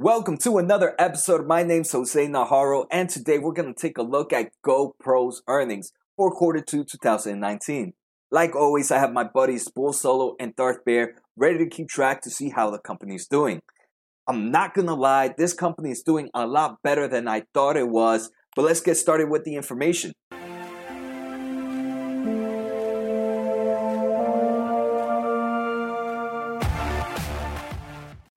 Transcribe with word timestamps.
Welcome 0.00 0.36
to 0.38 0.58
another 0.58 0.94
episode. 0.96 1.48
My 1.48 1.64
name's 1.64 1.90
Jose 1.90 2.24
Najarro, 2.24 2.86
and 2.88 3.10
today 3.10 3.38
we're 3.38 3.52
going 3.52 3.74
to 3.74 3.80
take 3.80 3.98
a 3.98 4.02
look 4.02 4.32
at 4.32 4.52
GoPro's 4.64 5.42
earnings 5.48 5.90
for 6.16 6.30
quarter 6.30 6.60
two 6.60 6.84
2019. 6.84 7.94
Like 8.30 8.54
always, 8.54 8.92
I 8.92 9.00
have 9.00 9.12
my 9.12 9.24
buddies 9.24 9.68
Bull 9.68 9.92
Solo 9.92 10.36
and 10.38 10.54
Darth 10.54 10.84
Bear 10.84 11.16
ready 11.36 11.58
to 11.58 11.66
keep 11.66 11.88
track 11.88 12.22
to 12.22 12.30
see 12.30 12.50
how 12.50 12.70
the 12.70 12.78
company's 12.78 13.26
doing. 13.26 13.58
I'm 14.28 14.52
not 14.52 14.72
going 14.72 14.86
to 14.86 14.94
lie, 14.94 15.34
this 15.36 15.52
company 15.52 15.90
is 15.90 16.04
doing 16.04 16.30
a 16.32 16.46
lot 16.46 16.76
better 16.84 17.08
than 17.08 17.26
I 17.26 17.42
thought 17.52 17.76
it 17.76 17.88
was, 17.88 18.30
but 18.54 18.64
let's 18.64 18.80
get 18.80 18.98
started 18.98 19.28
with 19.28 19.42
the 19.42 19.56
information. 19.56 20.12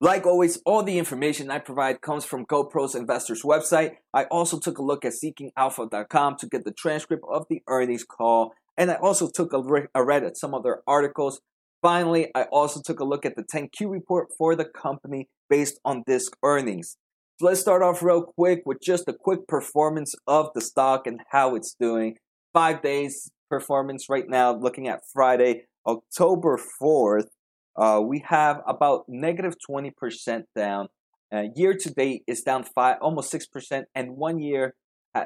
Like 0.04 0.26
always, 0.26 0.60
all 0.66 0.82
the 0.82 0.98
information 0.98 1.52
I 1.52 1.60
provide 1.60 2.02
comes 2.02 2.26
from 2.26 2.48
GoPro's 2.48 2.96
investors 2.96 3.44
website. 3.44 3.98
I 4.16 4.24
also 4.26 4.58
took 4.58 4.80
a 4.80 4.84
look 4.84 5.06
at 5.06 5.14
seekingalpha.com 5.14 6.38
to 6.38 6.48
get 6.48 6.66
the 6.66 6.74
transcript 6.74 7.24
of 7.32 7.46
the 7.52 7.62
earnings 7.68 8.04
call, 8.04 8.56
and 8.76 8.90
I 8.90 8.96
also 8.96 9.30
took 9.30 9.54
a, 9.54 9.62
re- 9.62 9.86
a 9.94 10.04
read 10.04 10.24
at 10.24 10.38
some 10.38 10.56
of 10.56 10.64
their 10.64 10.82
articles. 10.88 11.42
Finally, 11.84 12.32
I 12.34 12.44
also 12.46 12.82
took 12.84 13.00
a 13.00 13.04
look 13.04 13.28
at 13.28 13.36
the 13.36 13.44
10Q 13.44 13.92
report 13.92 14.30
for 14.36 14.56
the 14.56 14.66
company 14.66 15.30
based 15.52 15.80
on 15.86 16.02
this 16.08 16.32
earnings. 16.42 16.98
So 17.40 17.46
let's 17.46 17.62
start 17.62 17.84
off 17.84 18.02
real 18.02 18.24
quick 18.24 18.64
with 18.66 18.82
just 18.82 19.08
a 19.08 19.14
quick 19.14 19.48
performance 19.48 20.16
of 20.26 20.50
the 20.56 20.62
stock 20.62 21.06
and 21.06 21.22
how 21.30 21.54
it's 21.54 21.76
doing. 21.80 22.16
Five 22.54 22.82
days 22.82 23.32
performance 23.52 24.10
right 24.10 24.28
now, 24.28 24.52
looking 24.52 24.88
at 24.88 25.02
Friday, 25.14 25.66
October 25.86 26.60
4th. 26.82 27.28
Uh, 27.76 28.02
we 28.04 28.24
have 28.28 28.62
about 28.68 29.06
negative 29.08 29.56
20% 29.70 30.44
down. 30.56 30.88
Uh, 31.34 31.44
year 31.56 31.74
to 31.74 31.90
date 31.94 32.24
is 32.28 32.42
down 32.42 32.64
five, 32.64 32.98
almost 33.02 33.34
6%, 33.34 33.84
and 33.96 34.18
one 34.18 34.40
year 34.40 34.76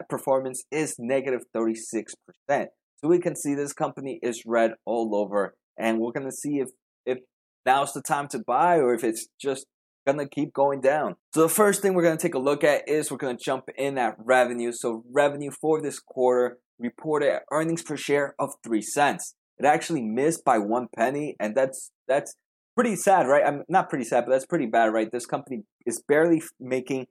performance 0.10 0.64
is 0.72 0.96
negative 1.00 1.42
36%. 1.56 2.14
So 2.50 3.08
we 3.10 3.20
can 3.20 3.36
see 3.36 3.56
this 3.56 3.74
company 3.74 4.20
is 4.22 4.44
red 4.46 4.72
all 4.86 5.16
over, 5.16 5.56
and 5.78 6.00
we're 6.00 6.12
going 6.12 6.30
to 6.30 6.36
see 6.36 6.60
if, 6.60 6.70
if 7.06 7.20
now's 7.66 7.94
the 7.94 8.02
time 8.02 8.28
to 8.30 8.40
buy 8.40 8.78
or 8.78 8.94
if 8.94 9.04
it's 9.04 9.28
just 9.40 9.66
going 10.06 10.20
to 10.20 10.28
keep 10.28 10.54
going 10.54 10.82
down. 10.82 11.16
So 11.34 11.42
the 11.42 11.50
first 11.50 11.82
thing 11.82 11.94
we're 11.94 12.04
going 12.04 12.18
to 12.18 12.22
take 12.22 12.36
a 12.36 12.40
look 12.40 12.64
at 12.64 12.88
is 12.88 13.10
we're 13.10 13.18
going 13.18 13.38
to 13.38 13.44
jump 13.44 13.66
in 13.76 13.98
at 13.98 14.16
revenue. 14.20 14.72
So 14.72 15.04
revenue 15.12 15.52
for 15.52 15.82
this 15.82 16.00
quarter 16.00 16.60
reported 16.78 17.40
earnings 17.52 17.82
per 17.82 17.98
share 17.98 18.36
of 18.38 18.52
3 18.64 18.82
cents. 18.82 19.36
It 19.58 19.66
actually 19.66 20.02
missed 20.02 20.44
by 20.44 20.58
one 20.58 20.88
penny, 20.96 21.36
and 21.40 21.56
that's 21.56 21.92
that's 22.08 22.36
pretty 22.76 22.96
sad, 22.96 23.28
right? 23.28 23.46
I'm 23.46 23.64
not 23.70 23.90
pretty 23.90 24.06
sad, 24.06 24.26
but 24.26 24.32
that's 24.32 24.46
pretty 24.46 24.66
bad, 24.66 24.94
right? 24.94 25.12
This 25.12 25.26
company 25.26 25.64
is 25.86 26.02
barely 26.08 26.42
making 26.60 27.08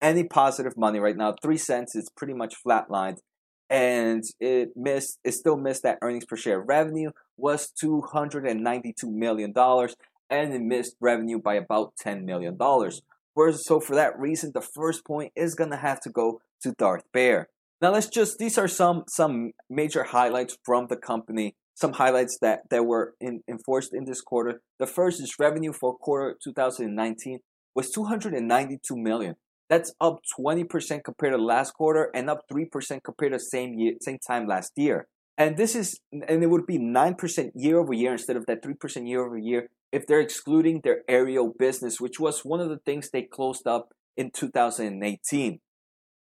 any 0.00 0.24
positive 0.24 0.76
money 0.76 1.00
right 1.00 1.16
now. 1.16 1.34
Three 1.42 1.58
cents 1.58 1.94
is 1.96 2.08
pretty 2.16 2.34
much 2.34 2.54
flatlined, 2.64 3.18
and 3.68 4.22
it 4.38 4.70
missed. 4.76 5.18
It 5.24 5.32
still 5.32 5.56
missed 5.56 5.82
that 5.82 5.98
earnings 6.02 6.24
per 6.24 6.36
share. 6.36 6.60
Revenue 6.60 7.10
was 7.36 7.70
two 7.70 8.02
hundred 8.02 8.46
and 8.46 8.62
ninety-two 8.62 9.10
million 9.10 9.52
dollars, 9.52 9.96
and 10.30 10.52
it 10.54 10.60
missed 10.60 10.94
revenue 11.00 11.40
by 11.40 11.54
about 11.54 11.94
ten 11.98 12.24
million 12.24 12.56
dollars. 12.56 13.02
So 13.54 13.80
for 13.80 13.94
that 13.94 14.18
reason, 14.18 14.52
the 14.52 14.60
first 14.60 15.06
point 15.06 15.32
is 15.34 15.54
gonna 15.54 15.78
have 15.78 16.00
to 16.00 16.10
go 16.10 16.42
to 16.62 16.72
Darth 16.78 17.04
Bear. 17.12 17.48
Now 17.80 17.90
let's 17.90 18.06
just 18.06 18.38
these 18.38 18.58
are 18.58 18.68
some 18.68 19.04
some 19.08 19.52
major 19.68 20.04
highlights 20.04 20.56
from 20.64 20.86
the 20.88 20.96
company 20.96 21.56
some 21.74 21.94
highlights 21.94 22.38
that, 22.42 22.68
that 22.70 22.84
were 22.84 23.14
in, 23.20 23.42
enforced 23.48 23.94
in 23.94 24.04
this 24.04 24.20
quarter. 24.20 24.60
The 24.78 24.86
first 24.86 25.22
is 25.22 25.34
revenue 25.38 25.72
for 25.72 25.96
quarter 25.96 26.36
2019 26.42 27.40
was 27.74 27.90
292 27.90 28.96
million. 28.96 29.36
That's 29.68 29.94
up 30.00 30.20
20% 30.38 31.04
compared 31.04 31.32
to 31.32 31.42
last 31.42 31.72
quarter 31.72 32.10
and 32.14 32.28
up 32.28 32.42
3% 32.52 33.02
compared 33.02 33.32
to 33.32 33.38
same 33.38 33.78
year, 33.78 33.94
same 34.00 34.18
time 34.18 34.46
last 34.46 34.72
year. 34.76 35.06
And 35.38 35.56
this 35.56 35.74
is 35.74 35.98
and 36.12 36.42
it 36.42 36.50
would 36.50 36.66
be 36.66 36.78
9% 36.78 37.50
year 37.54 37.78
over 37.78 37.94
year 37.94 38.12
instead 38.12 38.36
of 38.36 38.44
that 38.46 38.62
3% 38.62 39.08
year 39.08 39.24
over 39.24 39.38
year 39.38 39.68
if 39.90 40.06
they're 40.06 40.20
excluding 40.20 40.80
their 40.82 41.02
aerial 41.08 41.54
business, 41.58 42.00
which 42.00 42.20
was 42.20 42.44
one 42.44 42.60
of 42.60 42.68
the 42.68 42.78
things 42.78 43.10
they 43.10 43.22
closed 43.22 43.66
up 43.66 43.92
in 44.16 44.30
2018. 44.30 45.60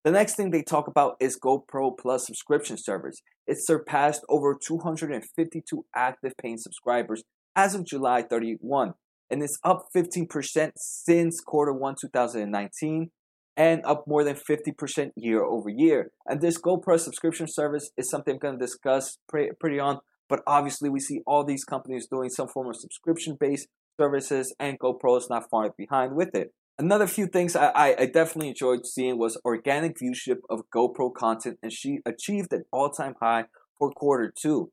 The 0.02 0.10
next 0.10 0.34
thing 0.34 0.50
they 0.50 0.62
talk 0.62 0.88
about 0.88 1.16
is 1.20 1.38
GoPro 1.38 1.92
Plus 1.98 2.26
subscription 2.26 2.78
service. 2.78 3.20
It 3.46 3.58
surpassed 3.60 4.24
over 4.30 4.56
252 4.58 5.84
active 5.94 6.32
paying 6.40 6.56
subscribers 6.56 7.22
as 7.54 7.74
of 7.74 7.84
July 7.84 8.22
31, 8.22 8.94
and 9.28 9.42
it's 9.42 9.58
up 9.62 9.88
15% 9.94 10.72
since 10.76 11.40
quarter 11.40 11.74
1 11.74 11.96
2019 12.00 13.10
and 13.58 13.84
up 13.84 14.04
more 14.06 14.24
than 14.24 14.36
50% 14.36 15.10
year 15.16 15.44
over 15.44 15.68
year. 15.68 16.12
And 16.24 16.40
this 16.40 16.58
GoPro 16.58 16.98
subscription 16.98 17.46
service 17.46 17.90
is 17.98 18.08
something 18.08 18.34
I'm 18.34 18.38
going 18.38 18.58
to 18.58 18.64
discuss 18.64 19.18
pretty, 19.28 19.50
pretty 19.60 19.78
on, 19.78 19.98
but 20.30 20.40
obviously 20.46 20.88
we 20.88 21.00
see 21.00 21.20
all 21.26 21.44
these 21.44 21.64
companies 21.64 22.08
doing 22.10 22.30
some 22.30 22.48
form 22.48 22.68
of 22.68 22.76
subscription 22.76 23.36
based 23.38 23.68
services, 24.00 24.54
and 24.58 24.78
GoPro 24.78 25.18
is 25.18 25.28
not 25.28 25.50
far 25.50 25.74
behind 25.76 26.14
with 26.14 26.34
it. 26.34 26.54
Another 26.78 27.06
few 27.06 27.26
things 27.26 27.54
I, 27.54 27.94
I, 27.98 28.06
definitely 28.06 28.48
enjoyed 28.48 28.86
seeing 28.86 29.18
was 29.18 29.38
organic 29.44 29.98
viewership 29.98 30.38
of 30.48 30.62
GoPro 30.74 31.12
content, 31.12 31.58
and 31.62 31.70
she 31.70 31.98
achieved 32.06 32.54
an 32.54 32.64
all 32.72 32.88
time 32.88 33.16
high 33.20 33.44
for 33.78 33.90
quarter 33.90 34.32
two 34.34 34.72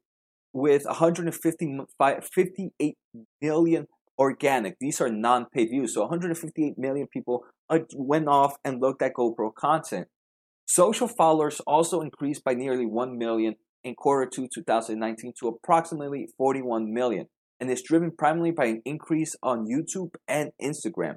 with 0.54 0.86
158 0.86 2.98
million 3.42 3.88
organic. 4.18 4.78
These 4.80 5.02
are 5.02 5.10
non 5.10 5.48
paid 5.54 5.70
views. 5.70 5.94
So 5.94 6.02
158 6.02 6.78
million 6.78 7.08
people 7.12 7.46
uh, 7.70 7.80
went 7.96 8.28
off 8.28 8.56
and 8.64 8.82
looked 8.82 9.02
at 9.02 9.14
GoPro 9.14 9.54
content. 9.54 10.08
Social 10.66 11.08
followers 11.08 11.60
also 11.62 12.02
increased 12.02 12.44
by 12.44 12.54
nearly 12.54 12.86
1 12.86 13.18
million 13.18 13.56
in 13.84 13.96
quarter 13.96 14.30
two 14.30 14.48
2019 14.54 15.34
to 15.40 15.48
approximately 15.48 16.28
41 16.38 16.94
million, 16.94 17.28
and 17.60 17.70
is 17.70 17.82
driven 17.82 18.12
primarily 18.12 18.52
by 18.52 18.66
an 18.66 18.82
increase 18.86 19.36
on 19.42 19.66
YouTube 19.66 20.16
and 20.28 20.52
Instagram. 20.62 21.16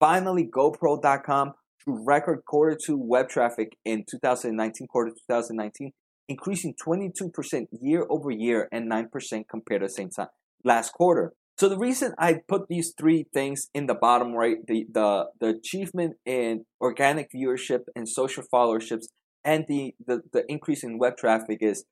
Finally, 0.00 0.48
GoPro.com 0.50 1.52
through 1.84 2.04
record 2.04 2.40
quarter 2.46 2.76
two 2.82 2.96
web 2.98 3.28
traffic 3.28 3.76
in 3.84 4.04
2019, 4.10 4.88
quarter 4.88 5.10
2019, 5.28 5.92
increasing 6.28 6.74
22% 6.84 7.66
year 7.80 8.06
over 8.08 8.30
year 8.30 8.66
and 8.72 8.90
9% 8.90 9.04
compared 9.48 9.82
to 9.82 9.86
the 9.86 9.92
same 9.92 10.08
time 10.10 10.28
last 10.64 10.92
quarter. 10.92 11.34
So 11.58 11.68
the 11.68 11.78
reason 11.78 12.14
I 12.18 12.36
put 12.48 12.68
these 12.68 12.94
three 12.98 13.26
things 13.34 13.68
in 13.74 13.86
the 13.86 13.94
bottom 13.94 14.32
right, 14.32 14.56
the, 14.66 14.86
the, 14.90 15.26
the 15.40 15.48
achievement 15.48 16.14
in 16.24 16.64
organic 16.80 17.28
viewership 17.36 17.80
and 17.94 18.08
social 18.08 18.44
followerships 18.52 19.04
and 19.44 19.66
the, 19.68 19.92
the, 20.06 20.22
the 20.32 20.44
increase 20.48 20.82
in 20.82 20.98
web 20.98 21.18
traffic 21.18 21.58
is 21.60 21.84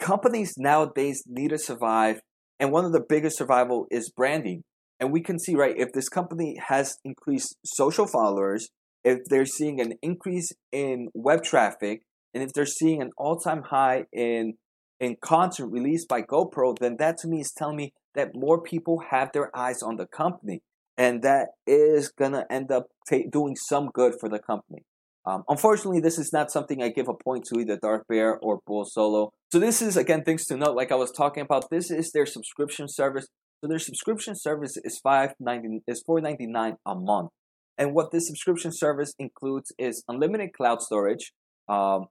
companies 0.00 0.54
nowadays 0.58 1.22
need 1.28 1.50
to 1.50 1.58
survive. 1.58 2.20
And 2.58 2.72
one 2.72 2.84
of 2.84 2.92
the 2.92 3.04
biggest 3.08 3.38
survival 3.38 3.86
is 3.88 4.10
branding. 4.10 4.64
And 5.00 5.12
we 5.12 5.20
can 5.20 5.38
see, 5.38 5.54
right, 5.54 5.74
if 5.76 5.92
this 5.92 6.08
company 6.08 6.56
has 6.68 6.98
increased 7.04 7.56
social 7.64 8.06
followers, 8.06 8.68
if 9.04 9.18
they're 9.30 9.46
seeing 9.46 9.80
an 9.80 9.94
increase 10.02 10.50
in 10.72 11.08
web 11.14 11.42
traffic, 11.42 12.02
and 12.34 12.42
if 12.42 12.52
they're 12.52 12.66
seeing 12.66 13.00
an 13.00 13.10
all-time 13.16 13.62
high 13.70 14.04
in 14.12 14.54
in 15.00 15.16
content 15.22 15.70
released 15.70 16.08
by 16.08 16.22
GoPro, 16.22 16.76
then 16.76 16.96
that 16.98 17.16
to 17.18 17.28
me 17.28 17.40
is 17.40 17.52
telling 17.56 17.76
me 17.76 17.92
that 18.16 18.30
more 18.34 18.60
people 18.60 19.00
have 19.10 19.30
their 19.32 19.56
eyes 19.56 19.80
on 19.80 19.96
the 19.96 20.06
company, 20.06 20.60
and 20.96 21.22
that 21.22 21.50
is 21.68 22.08
gonna 22.08 22.44
end 22.50 22.72
up 22.72 22.86
doing 23.30 23.54
some 23.54 23.90
good 23.94 24.14
for 24.18 24.28
the 24.28 24.40
company. 24.40 24.82
Um, 25.24 25.44
unfortunately, 25.48 26.00
this 26.00 26.18
is 26.18 26.32
not 26.32 26.50
something 26.50 26.82
I 26.82 26.88
give 26.88 27.08
a 27.08 27.14
point 27.14 27.44
to 27.44 27.60
either 27.60 27.78
Darth 27.80 28.02
Bear 28.08 28.38
or 28.38 28.60
Bull 28.66 28.84
Solo. 28.84 29.30
So 29.52 29.60
this 29.60 29.80
is 29.82 29.96
again 29.96 30.24
things 30.24 30.46
to 30.46 30.56
note. 30.56 30.74
Like 30.74 30.90
I 30.90 30.96
was 30.96 31.12
talking 31.12 31.42
about, 31.42 31.70
this 31.70 31.90
is 31.90 32.10
their 32.12 32.26
subscription 32.26 32.86
service. 32.88 33.28
So 33.60 33.68
their 33.68 33.78
subscription 33.80 34.34
service 34.36 34.76
is 34.84 35.00
five 35.02 35.30
ninety 35.40 35.80
is 35.88 36.02
four 36.06 36.20
ninety 36.20 36.46
nine 36.46 36.76
a 36.86 36.94
month, 36.94 37.30
and 37.76 37.92
what 37.92 38.12
this 38.12 38.28
subscription 38.28 38.70
service 38.72 39.14
includes 39.18 39.72
is 39.78 40.04
unlimited 40.08 40.50
cloud 40.56 40.80
storage, 40.80 41.32
um, 41.68 42.06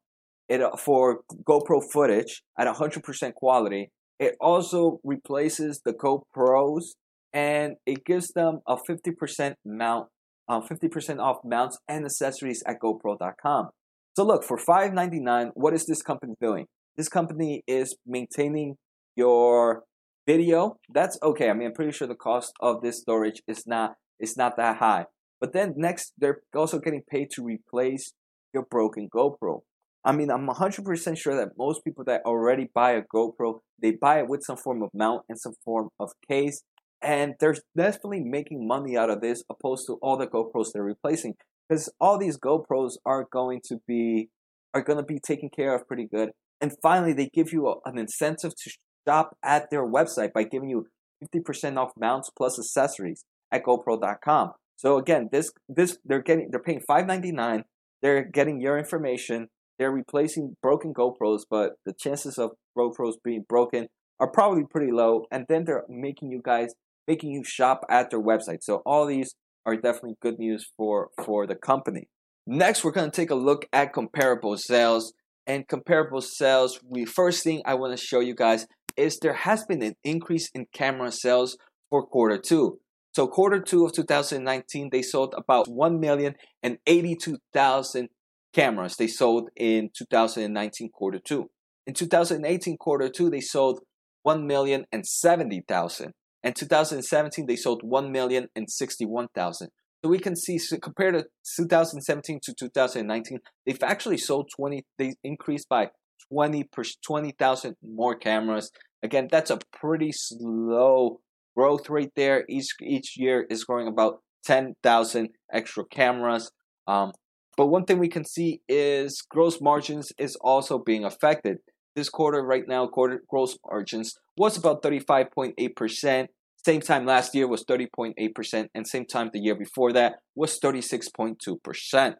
it 0.49 0.61
uh, 0.61 0.75
for 0.75 1.21
GoPro 1.47 1.81
footage 1.93 2.43
at 2.59 2.67
hundred 2.67 3.03
percent 3.03 3.35
quality. 3.35 3.91
It 4.19 4.35
also 4.41 4.99
replaces 5.03 5.81
the 5.85 5.93
GoPros, 5.93 6.95
and 7.31 7.75
it 7.85 8.03
gives 8.03 8.27
them 8.33 8.59
a 8.67 8.75
fifty 8.85 9.11
percent 9.11 9.55
mount, 9.63 10.09
uh, 10.49 10.59
fifty 10.59 10.89
percent 10.89 11.21
off 11.21 11.37
mounts 11.45 11.77
and 11.87 12.03
accessories 12.03 12.61
at 12.67 12.75
GoPro.com. 12.83 13.69
So 14.17 14.25
look 14.25 14.43
for 14.43 14.57
five 14.57 14.91
ninety 14.91 15.21
nine. 15.21 15.51
What 15.53 15.73
is 15.73 15.85
this 15.85 16.01
company 16.01 16.33
doing? 16.41 16.65
This 16.97 17.07
company 17.07 17.63
is 17.67 17.95
maintaining 18.05 18.75
your 19.15 19.83
Video, 20.27 20.77
that's 20.89 21.17
okay. 21.23 21.49
I 21.49 21.53
mean, 21.53 21.69
I'm 21.69 21.73
pretty 21.73 21.93
sure 21.93 22.05
the 22.05 22.13
cost 22.13 22.51
of 22.59 22.81
this 22.81 22.99
storage 22.99 23.41
is 23.47 23.65
not 23.65 23.95
is 24.19 24.35
not 24.35 24.57
that 24.57 24.77
high. 24.77 25.05
But 25.39 25.53
then 25.53 25.73
next, 25.77 26.11
they're 26.17 26.41
also 26.53 26.79
getting 26.79 27.03
paid 27.09 27.29
to 27.31 27.43
replace 27.43 28.13
your 28.53 28.65
broken 28.69 29.07
GoPro. 29.07 29.61
I 30.03 30.11
mean, 30.11 30.29
I'm 30.29 30.47
100% 30.47 31.17
sure 31.17 31.35
that 31.35 31.57
most 31.57 31.83
people 31.83 32.03
that 32.05 32.23
already 32.25 32.69
buy 32.73 32.91
a 32.91 33.03
GoPro, 33.03 33.59
they 33.81 33.91
buy 33.91 34.19
it 34.19 34.27
with 34.27 34.43
some 34.43 34.57
form 34.57 34.81
of 34.81 34.89
mount 34.93 35.23
and 35.29 35.39
some 35.39 35.53
form 35.63 35.89
of 35.99 36.11
case. 36.27 36.61
and 37.01 37.35
they're 37.39 37.55
definitely 37.75 38.23
making 38.23 38.67
money 38.67 38.97
out 38.97 39.09
of 39.09 39.21
this 39.21 39.43
opposed 39.49 39.85
to 39.85 39.93
all 40.01 40.17
the 40.17 40.27
GoPros 40.27 40.71
they're 40.73 40.83
replacing 40.83 41.35
because 41.69 41.89
all 42.01 42.17
these 42.17 42.39
GoPros 42.39 42.93
are 43.05 43.27
going 43.31 43.61
to 43.65 43.79
be 43.87 44.29
are 44.73 44.81
going 44.81 44.97
to 44.97 45.03
be 45.03 45.19
taken 45.19 45.49
care 45.49 45.73
of 45.75 45.87
pretty 45.87 46.07
good. 46.07 46.31
And 46.59 46.73
finally, 46.81 47.13
they 47.13 47.29
give 47.31 47.53
you 47.53 47.67
a, 47.67 47.75
an 47.85 47.97
incentive 47.97 48.53
to 48.55 48.71
shop 49.07 49.37
at 49.43 49.69
their 49.69 49.85
website 49.85 50.33
by 50.33 50.43
giving 50.43 50.69
you 50.69 50.87
50% 51.33 51.77
off 51.77 51.91
mounts 51.97 52.29
plus 52.35 52.59
accessories 52.59 53.23
at 53.51 53.63
GoPro.com. 53.63 54.51
So 54.75 54.97
again, 54.97 55.29
this 55.31 55.51
this 55.67 55.97
they're 56.05 56.21
getting 56.21 56.49
they're 56.51 56.61
paying 56.61 56.81
5.99. 56.87 57.63
They're 58.01 58.23
getting 58.23 58.61
your 58.61 58.77
information. 58.77 59.47
They're 59.79 59.91
replacing 59.91 60.55
broken 60.61 60.93
GoPros, 60.93 61.41
but 61.49 61.73
the 61.85 61.93
chances 61.93 62.37
of 62.37 62.51
GoPros 62.77 63.13
being 63.23 63.45
broken 63.47 63.87
are 64.19 64.29
probably 64.29 64.63
pretty 64.69 64.91
low. 64.91 65.25
And 65.31 65.45
then 65.49 65.65
they're 65.65 65.83
making 65.89 66.31
you 66.31 66.41
guys 66.43 66.73
making 67.07 67.31
you 67.31 67.43
shop 67.43 67.85
at 67.89 68.09
their 68.09 68.21
website. 68.21 68.61
So 68.61 68.81
all 68.85 69.05
these 69.05 69.33
are 69.65 69.75
definitely 69.75 70.17
good 70.21 70.37
news 70.37 70.69
for 70.77 71.09
for 71.23 71.47
the 71.47 71.55
company. 71.55 72.07
Next, 72.45 72.83
we're 72.83 72.91
going 72.91 73.11
to 73.11 73.15
take 73.15 73.31
a 73.31 73.35
look 73.35 73.65
at 73.73 73.93
comparable 73.93 74.57
sales. 74.57 75.13
And 75.47 75.65
comparable 75.65 76.19
sales, 76.19 76.81
we 76.85 77.05
first 77.05 77.41
thing 77.41 77.61
I 77.65 77.75
want 77.75 77.97
to 77.97 78.05
show 78.05 78.19
you 78.19 78.35
guys 78.35 78.67
is 78.97 79.19
there 79.19 79.33
has 79.33 79.65
been 79.65 79.83
an 79.83 79.95
increase 80.03 80.49
in 80.53 80.67
camera 80.73 81.11
sales 81.11 81.57
for 81.89 82.05
quarter 82.05 82.37
two. 82.37 82.79
So 83.13 83.27
quarter 83.27 83.61
two 83.61 83.85
of 83.85 83.93
2019, 83.93 84.89
they 84.91 85.01
sold 85.01 85.33
about 85.37 85.67
1,082,000 85.67 88.07
cameras. 88.53 88.95
They 88.95 89.07
sold 89.07 89.49
in 89.55 89.89
2019 89.97 90.89
quarter 90.91 91.19
two. 91.19 91.49
In 91.85 91.93
2018 91.93 92.77
quarter 92.77 93.09
two, 93.09 93.29
they 93.29 93.41
sold 93.41 93.81
1,070,000. 94.27 96.11
And 96.43 96.55
2017, 96.55 97.45
they 97.47 97.55
sold 97.55 97.81
1,061,000. 97.83 99.67
So 100.03 100.09
we 100.09 100.19
can 100.19 100.35
see 100.35 100.59
so 100.59 100.77
compared 100.77 101.15
to 101.15 101.25
2017 101.55 102.39
to 102.43 102.53
2019, 102.53 103.39
they've 103.65 103.81
actually 103.81 104.17
sold 104.17 104.49
20. 104.55 104.85
They 104.99 105.15
increased 105.23 105.67
by 105.69 105.89
20 106.31 106.65
per 106.65 106.83
20,000 107.05 107.75
more 107.83 108.15
cameras. 108.15 108.69
Again, 109.03 109.27
that's 109.31 109.51
a 109.51 109.59
pretty 109.71 110.11
slow 110.11 111.19
growth 111.55 111.89
rate 111.89 112.11
there. 112.15 112.45
Each 112.49 112.69
each 112.81 113.17
year 113.17 113.45
is 113.49 113.63
growing 113.63 113.87
about 113.87 114.21
10,000 114.45 115.29
extra 115.51 115.83
cameras. 115.85 116.51
Um, 116.87 117.11
but 117.57 117.67
one 117.67 117.85
thing 117.85 117.97
we 117.99 118.07
can 118.07 118.23
see 118.23 118.61
is 118.69 119.21
gross 119.21 119.59
margins 119.59 120.13
is 120.17 120.35
also 120.37 120.77
being 120.77 121.03
affected. 121.03 121.57
This 121.95 122.09
quarter, 122.09 122.43
right 122.43 122.67
now, 122.67 122.85
quarter 122.87 123.23
gross 123.27 123.57
margins 123.67 124.13
was 124.37 124.55
about 124.55 124.83
35.8%. 124.83 126.27
Same 126.63 126.81
time 126.81 127.05
last 127.05 127.33
year 127.33 127.47
was 127.47 127.65
30.8%, 127.65 128.67
and 128.75 128.87
same 128.87 129.05
time 129.05 129.31
the 129.33 129.39
year 129.39 129.55
before 129.55 129.91
that 129.93 130.17
was 130.35 130.59
36.2%. 130.59 132.15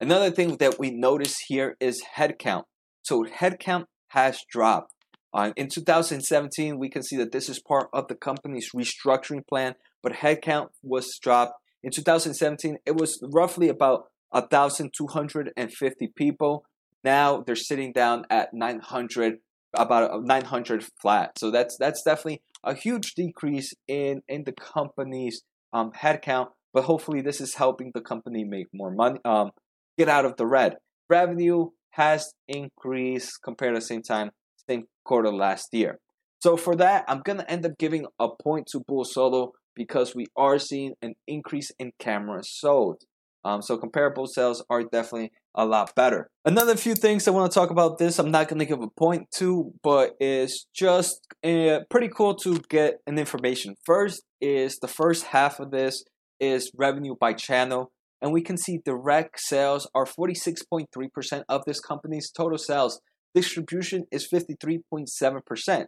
Another 0.00 0.30
thing 0.30 0.56
that 0.56 0.80
we 0.80 0.90
notice 0.90 1.38
here 1.46 1.76
is 1.78 2.02
headcount. 2.16 2.64
So 3.02 3.24
headcount 3.24 3.84
has 4.08 4.40
dropped. 4.50 4.92
Uh, 5.34 5.52
in 5.56 5.68
2017, 5.68 6.78
we 6.78 6.90
can 6.90 7.02
see 7.02 7.16
that 7.16 7.32
this 7.32 7.48
is 7.48 7.58
part 7.58 7.88
of 7.92 8.08
the 8.08 8.14
company's 8.14 8.70
restructuring 8.76 9.46
plan, 9.46 9.74
but 10.02 10.12
headcount 10.12 10.68
was 10.82 11.18
dropped. 11.18 11.54
In 11.82 11.90
2017, 11.90 12.78
it 12.84 12.96
was 12.96 13.18
roughly 13.32 13.68
about 13.68 14.06
1,250 14.30 16.12
people. 16.14 16.64
Now 17.04 17.42
they're 17.42 17.56
sitting 17.56 17.92
down 17.92 18.24
at 18.30 18.52
900, 18.52 19.38
about 19.74 20.22
900 20.22 20.84
flat. 21.00 21.38
So 21.38 21.50
that's 21.50 21.76
that's 21.78 22.02
definitely 22.02 22.42
a 22.62 22.74
huge 22.74 23.14
decrease 23.14 23.74
in 23.88 24.22
in 24.28 24.44
the 24.44 24.52
company's 24.52 25.42
um, 25.72 25.92
headcount. 25.92 26.48
But 26.72 26.84
hopefully, 26.84 27.20
this 27.20 27.40
is 27.40 27.54
helping 27.54 27.90
the 27.94 28.00
company 28.00 28.44
make 28.44 28.68
more 28.72 28.90
money, 28.90 29.18
um, 29.24 29.50
get 29.98 30.08
out 30.08 30.24
of 30.24 30.36
the 30.36 30.46
red. 30.46 30.76
Revenue 31.10 31.70
has 31.90 32.32
increased 32.48 33.40
compared 33.44 33.74
to 33.74 33.80
the 33.80 33.86
same 33.86 34.02
time, 34.02 34.30
same 34.68 34.84
quarter 35.04 35.32
last 35.32 35.68
year. 35.72 35.98
So 36.42 36.56
for 36.56 36.74
that, 36.76 37.04
I'm 37.08 37.22
gonna 37.24 37.44
end 37.48 37.64
up 37.66 37.78
giving 37.78 38.06
a 38.18 38.28
point 38.28 38.66
to 38.72 38.80
Bull 38.86 39.04
Solo 39.04 39.52
because 39.74 40.14
we 40.14 40.26
are 40.36 40.58
seeing 40.58 40.94
an 41.02 41.14
increase 41.26 41.70
in 41.78 41.92
cameras 41.98 42.50
sold. 42.50 43.02
Um, 43.44 43.60
so 43.60 43.76
comparable 43.76 44.26
sales 44.26 44.64
are 44.70 44.84
definitely 44.84 45.32
a 45.54 45.64
lot 45.64 45.94
better. 45.94 46.30
Another 46.44 46.76
few 46.76 46.94
things 46.94 47.26
I 47.26 47.32
want 47.32 47.50
to 47.50 47.54
talk 47.58 47.70
about 47.70 47.98
this, 47.98 48.18
I'm 48.18 48.30
not 48.30 48.48
going 48.48 48.60
to 48.60 48.64
give 48.64 48.80
a 48.80 48.88
point 48.88 49.30
to, 49.36 49.72
but 49.82 50.12
it's 50.20 50.66
just 50.74 51.26
uh, 51.44 51.80
pretty 51.90 52.08
cool 52.08 52.34
to 52.36 52.60
get 52.68 52.98
an 53.06 53.18
information. 53.18 53.74
First 53.84 54.22
is 54.40 54.78
the 54.78 54.88
first 54.88 55.26
half 55.26 55.58
of 55.58 55.70
this 55.72 56.04
is 56.38 56.70
revenue 56.76 57.14
by 57.18 57.32
channel. 57.32 57.90
And 58.20 58.32
we 58.32 58.42
can 58.42 58.56
see 58.56 58.78
direct 58.84 59.40
sales 59.40 59.88
are 59.94 60.06
46.3% 60.06 61.42
of 61.48 61.64
this 61.66 61.80
company's 61.80 62.30
total 62.30 62.58
sales. 62.58 63.00
Distribution 63.34 64.04
is 64.10 64.28
53.7%. 64.28 65.86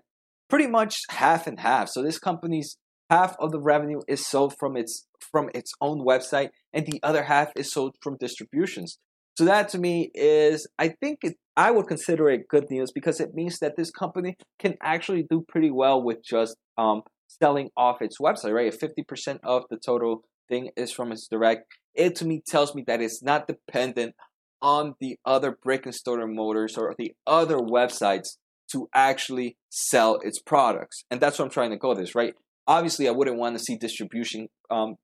Pretty 0.49 0.67
much 0.67 0.97
half 1.11 1.47
and 1.47 1.61
half. 1.61 1.89
So 1.89 2.03
this 2.03 2.19
company's 2.19 2.77
half 3.11 3.37
of 3.39 3.51
the 3.51 3.61
revenue 3.61 4.01
is 4.09 4.27
sold 4.27 4.55
from 4.59 4.77
its 4.77 5.07
from 5.21 5.51
its 5.55 5.73
own 5.81 6.05
website 6.05 6.51
and 6.73 6.87
the 6.87 7.01
other 7.03 7.25
half 7.25 7.51
is 7.57 7.73
sold 7.73 7.97
from 8.03 8.17
distributions. 8.19 8.99
So 9.37 9.45
that 9.45 9.69
to 9.71 9.79
me 9.79 10.11
is 10.15 10.67
I 10.79 10.89
think 11.01 11.21
it, 11.23 11.37
I 11.57 11.71
would 11.71 11.87
consider 11.87 12.31
it 12.31 12.49
good 12.49 12.71
news 12.71 12.93
because 12.93 13.21
it 13.21 13.35
means 13.35 13.59
that 13.59 13.77
this 13.77 13.91
company 13.91 14.37
can 14.59 14.75
actually 14.83 15.25
do 15.29 15.45
pretty 15.49 15.71
well 15.71 16.03
with 16.03 16.19
just 16.25 16.57
um, 16.79 17.03
selling 17.27 17.71
off 17.77 18.01
its 18.01 18.19
website, 18.21 18.55
right? 18.55 18.73
If 18.73 18.79
50% 18.79 19.39
of 19.43 19.65
the 19.71 19.77
total 19.77 20.23
thing 20.49 20.71
is 20.77 20.93
from 20.93 21.11
its 21.11 21.27
direct, 21.27 21.65
it 21.95 22.15
to 22.17 22.25
me 22.25 22.43
tells 22.47 22.75
me 22.75 22.85
that 22.87 23.01
it's 23.01 23.23
not 23.23 23.49
dependent 23.49 24.15
on 24.65 24.95
the 24.99 25.19
other 25.27 25.53
brick 25.53 25.85
and 25.85 25.95
mortar 26.07 26.27
motors 26.27 26.79
or 26.79 26.95
the 26.97 27.13
other 27.27 27.59
websites 27.59 28.39
to 28.73 28.89
actually 28.95 29.59
sell 29.69 30.19
its 30.25 30.41
products. 30.41 31.05
And 31.11 31.21
that's 31.21 31.39
what 31.39 31.45
I'm 31.45 31.51
trying 31.51 31.71
to 31.71 31.77
go 31.77 31.95
this, 31.95 32.15
right? 32.15 32.33
Obviously, 32.67 33.07
I 33.07 33.11
wouldn't 33.11 33.37
want 33.37 33.59
to 33.59 33.63
see 33.63 33.77
distribution 33.77 34.49
um, 34.71 34.97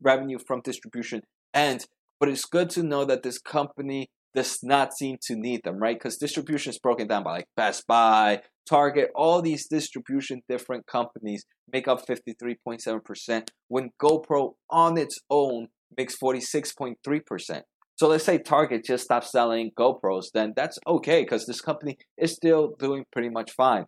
revenue 0.00 0.38
from 0.38 0.62
distribution 0.62 1.20
end, 1.52 1.84
but 2.18 2.30
it's 2.30 2.46
good 2.46 2.70
to 2.70 2.82
know 2.82 3.04
that 3.04 3.22
this 3.22 3.38
company 3.38 4.08
does 4.34 4.60
not 4.62 4.94
seem 4.94 5.18
to 5.24 5.36
need 5.36 5.60
them, 5.62 5.76
right? 5.76 5.96
Because 5.96 6.16
distribution 6.16 6.70
is 6.70 6.78
broken 6.78 7.06
down 7.06 7.22
by 7.22 7.32
like 7.32 7.48
Best 7.54 7.86
Buy, 7.86 8.40
Target, 8.66 9.10
all 9.14 9.42
these 9.42 9.68
distribution 9.68 10.40
different 10.48 10.86
companies 10.86 11.44
make 11.70 11.86
up 11.86 12.06
53.7%, 12.06 13.48
when 13.68 13.90
GoPro 14.00 14.54
on 14.70 14.96
its 14.96 15.18
own 15.28 15.68
makes 15.98 16.16
46.3%. 16.16 17.62
So 18.02 18.08
let's 18.08 18.24
say 18.24 18.38
Target 18.38 18.84
just 18.84 19.04
stops 19.04 19.30
selling 19.30 19.70
GoPros, 19.78 20.32
then 20.34 20.54
that's 20.56 20.76
okay 20.88 21.22
because 21.22 21.46
this 21.46 21.60
company 21.60 21.98
is 22.18 22.32
still 22.32 22.74
doing 22.76 23.04
pretty 23.12 23.28
much 23.28 23.52
fine. 23.52 23.84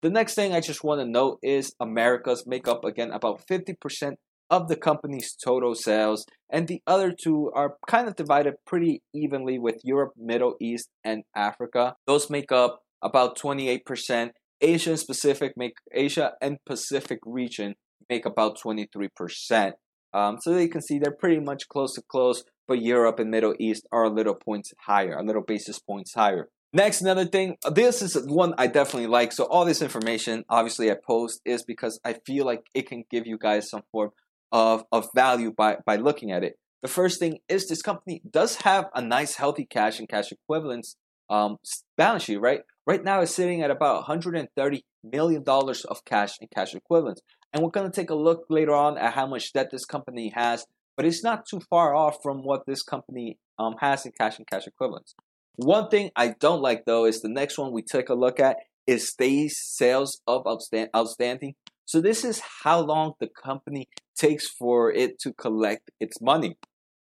The 0.00 0.08
next 0.08 0.36
thing 0.36 0.54
I 0.54 0.60
just 0.60 0.82
want 0.82 1.02
to 1.02 1.04
note 1.06 1.38
is 1.42 1.74
Americas 1.78 2.46
make 2.46 2.66
up 2.66 2.82
again 2.82 3.10
about 3.10 3.42
50% 3.46 4.14
of 4.48 4.68
the 4.68 4.76
company's 4.76 5.34
total 5.34 5.74
sales, 5.74 6.24
and 6.48 6.66
the 6.66 6.80
other 6.86 7.12
two 7.12 7.52
are 7.54 7.76
kind 7.86 8.08
of 8.08 8.16
divided 8.16 8.54
pretty 8.66 9.02
evenly 9.12 9.58
with 9.58 9.82
Europe, 9.84 10.14
Middle 10.16 10.54
East, 10.62 10.88
and 11.04 11.24
Africa. 11.36 11.94
Those 12.06 12.30
make 12.30 12.50
up 12.50 12.80
about 13.02 13.38
28%. 13.38 14.30
Asia 14.62 14.90
and 14.92 15.04
Pacific 15.06 15.52
make 15.58 15.74
Asia 15.92 16.32
and 16.40 16.56
Pacific 16.64 17.18
region 17.26 17.74
make 18.08 18.24
about 18.24 18.58
23%. 18.58 19.72
Um, 20.14 20.38
so 20.40 20.56
you 20.56 20.70
can 20.70 20.80
see 20.80 20.98
they're 20.98 21.12
pretty 21.12 21.38
much 21.38 21.68
close 21.68 21.92
to 21.96 22.02
close, 22.10 22.44
but 22.68 22.82
Europe 22.82 23.18
and 23.18 23.30
Middle 23.30 23.54
East 23.58 23.86
are 23.90 24.04
a 24.04 24.10
little 24.10 24.34
points 24.34 24.72
higher, 24.78 25.16
a 25.16 25.24
little 25.24 25.42
basis 25.42 25.78
points 25.78 26.14
higher. 26.14 26.48
Next, 26.72 27.00
another 27.00 27.24
thing, 27.24 27.56
this 27.72 28.02
is 28.02 28.14
one 28.26 28.54
I 28.58 28.66
definitely 28.66 29.06
like. 29.06 29.32
So 29.32 29.44
all 29.44 29.64
this 29.64 29.80
information, 29.80 30.44
obviously, 30.50 30.90
I 30.90 30.96
post 31.02 31.40
is 31.46 31.62
because 31.62 31.98
I 32.04 32.16
feel 32.26 32.44
like 32.44 32.60
it 32.74 32.86
can 32.86 33.04
give 33.10 33.26
you 33.26 33.38
guys 33.38 33.70
some 33.70 33.82
form 33.90 34.10
of, 34.52 34.84
of 34.92 35.08
value 35.14 35.50
by, 35.50 35.78
by 35.86 35.96
looking 35.96 36.30
at 36.30 36.44
it. 36.44 36.58
The 36.82 36.88
first 36.88 37.18
thing 37.18 37.38
is 37.48 37.66
this 37.66 37.82
company 37.82 38.20
does 38.30 38.56
have 38.56 38.90
a 38.94 39.00
nice, 39.00 39.36
healthy 39.36 39.64
cash 39.64 39.98
and 39.98 40.08
cash 40.08 40.30
equivalents 40.30 40.96
um, 41.30 41.58
balance 41.96 42.24
sheet, 42.24 42.40
right? 42.40 42.60
Right 42.86 43.04
now, 43.04 43.20
it's 43.20 43.34
sitting 43.34 43.62
at 43.62 43.70
about 43.70 43.96
130 43.96 44.84
million 45.04 45.42
dollars 45.42 45.84
of 45.84 46.04
cash 46.04 46.38
and 46.40 46.50
cash 46.50 46.74
equivalents, 46.74 47.20
and 47.52 47.62
we're 47.62 47.70
going 47.70 47.90
to 47.90 47.94
take 47.94 48.10
a 48.10 48.14
look 48.14 48.46
later 48.48 48.74
on 48.74 48.98
at 48.98 49.14
how 49.14 49.26
much 49.26 49.52
debt 49.52 49.70
this 49.70 49.84
company 49.84 50.32
has. 50.34 50.66
But 50.98 51.06
it's 51.06 51.22
not 51.22 51.46
too 51.46 51.60
far 51.70 51.94
off 51.94 52.18
from 52.24 52.42
what 52.42 52.66
this 52.66 52.82
company 52.82 53.38
um, 53.56 53.76
has 53.80 54.04
in 54.04 54.10
cash 54.10 54.36
and 54.36 54.46
cash 54.48 54.66
equivalents. 54.66 55.14
One 55.54 55.88
thing 55.88 56.10
I 56.16 56.34
don't 56.40 56.60
like 56.60 56.86
though 56.86 57.04
is 57.06 57.22
the 57.22 57.28
next 57.28 57.56
one 57.56 57.72
we 57.72 57.82
take 57.82 58.08
a 58.08 58.14
look 58.14 58.40
at 58.40 58.56
is 58.84 59.14
days 59.16 59.56
sales 59.62 60.20
of 60.26 60.42
outstand- 60.42 60.88
outstanding. 60.96 61.54
So 61.84 62.00
this 62.00 62.24
is 62.24 62.42
how 62.64 62.80
long 62.80 63.12
the 63.20 63.28
company 63.28 63.88
takes 64.16 64.48
for 64.48 64.92
it 64.92 65.20
to 65.20 65.32
collect 65.32 65.92
its 66.00 66.20
money 66.20 66.56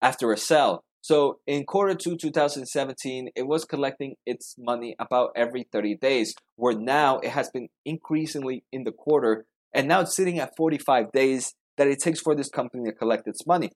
after 0.03 0.33
a 0.33 0.37
sale. 0.37 0.85
So 1.01 1.39
in 1.47 1.65
quarter 1.65 1.95
two 1.95 2.19
2017, 2.19 3.31
it 3.35 3.47
was 3.47 3.65
collecting 3.65 4.17
its 4.27 4.55
money 4.59 4.97
about 4.99 5.31
every 5.35 5.67
30 5.73 5.97
days, 5.97 6.35
where 6.57 6.75
now 6.75 7.21
it 7.21 7.31
has 7.31 7.49
been 7.49 7.69
increasingly 7.87 8.65
in 8.71 8.85
the 8.85 8.93
quarter 8.93 9.47
and 9.73 9.89
now 9.89 10.01
it's 10.01 10.15
sitting 10.15 10.39
at 10.39 10.57
45 10.57 11.11
days 11.13 11.55
that 11.79 11.89
it 11.89 12.01
takes 12.01 12.21
for 12.21 12.35
this 12.35 12.51
company 12.51 12.85
to 12.85 12.93
collect 12.93 13.27
its 13.27 13.47
money. 13.47 13.71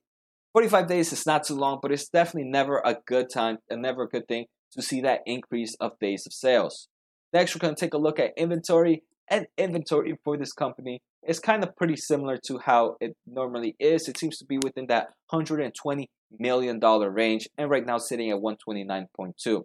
45 0.53 0.87
days 0.87 1.11
is 1.11 1.25
not 1.25 1.43
too 1.45 1.55
long, 1.55 1.79
but 1.81 1.91
it's 1.91 2.07
definitely 2.07 2.49
never 2.49 2.81
a 2.85 2.97
good 3.07 3.29
time 3.33 3.57
and 3.69 3.81
never 3.81 4.03
a 4.03 4.07
good 4.07 4.27
thing 4.27 4.45
to 4.73 4.81
see 4.83 5.01
that 5.01 5.21
increase 5.25 5.75
of 5.79 5.97
days 5.99 6.25
of 6.27 6.33
sales. 6.33 6.87
Next, 7.33 7.55
we're 7.55 7.59
going 7.59 7.75
to 7.75 7.79
take 7.79 7.95
a 7.95 7.97
look 7.97 8.19
at 8.19 8.31
inventory. 8.37 9.03
And 9.29 9.47
inventory 9.57 10.15
for 10.23 10.37
this 10.37 10.51
company 10.51 11.01
is 11.25 11.39
kind 11.39 11.63
of 11.63 11.75
pretty 11.75 11.95
similar 11.95 12.37
to 12.45 12.59
how 12.59 12.97
it 12.99 13.15
normally 13.25 13.75
is. 13.79 14.07
It 14.07 14.19
seems 14.19 14.37
to 14.37 14.45
be 14.45 14.59
within 14.61 14.87
that 14.87 15.07
$120 15.31 16.05
million 16.37 16.79
range, 16.79 17.47
and 17.57 17.69
right 17.69 17.85
now 17.85 17.97
sitting 17.97 18.29
at 18.29 18.37
129.2. 18.37 19.63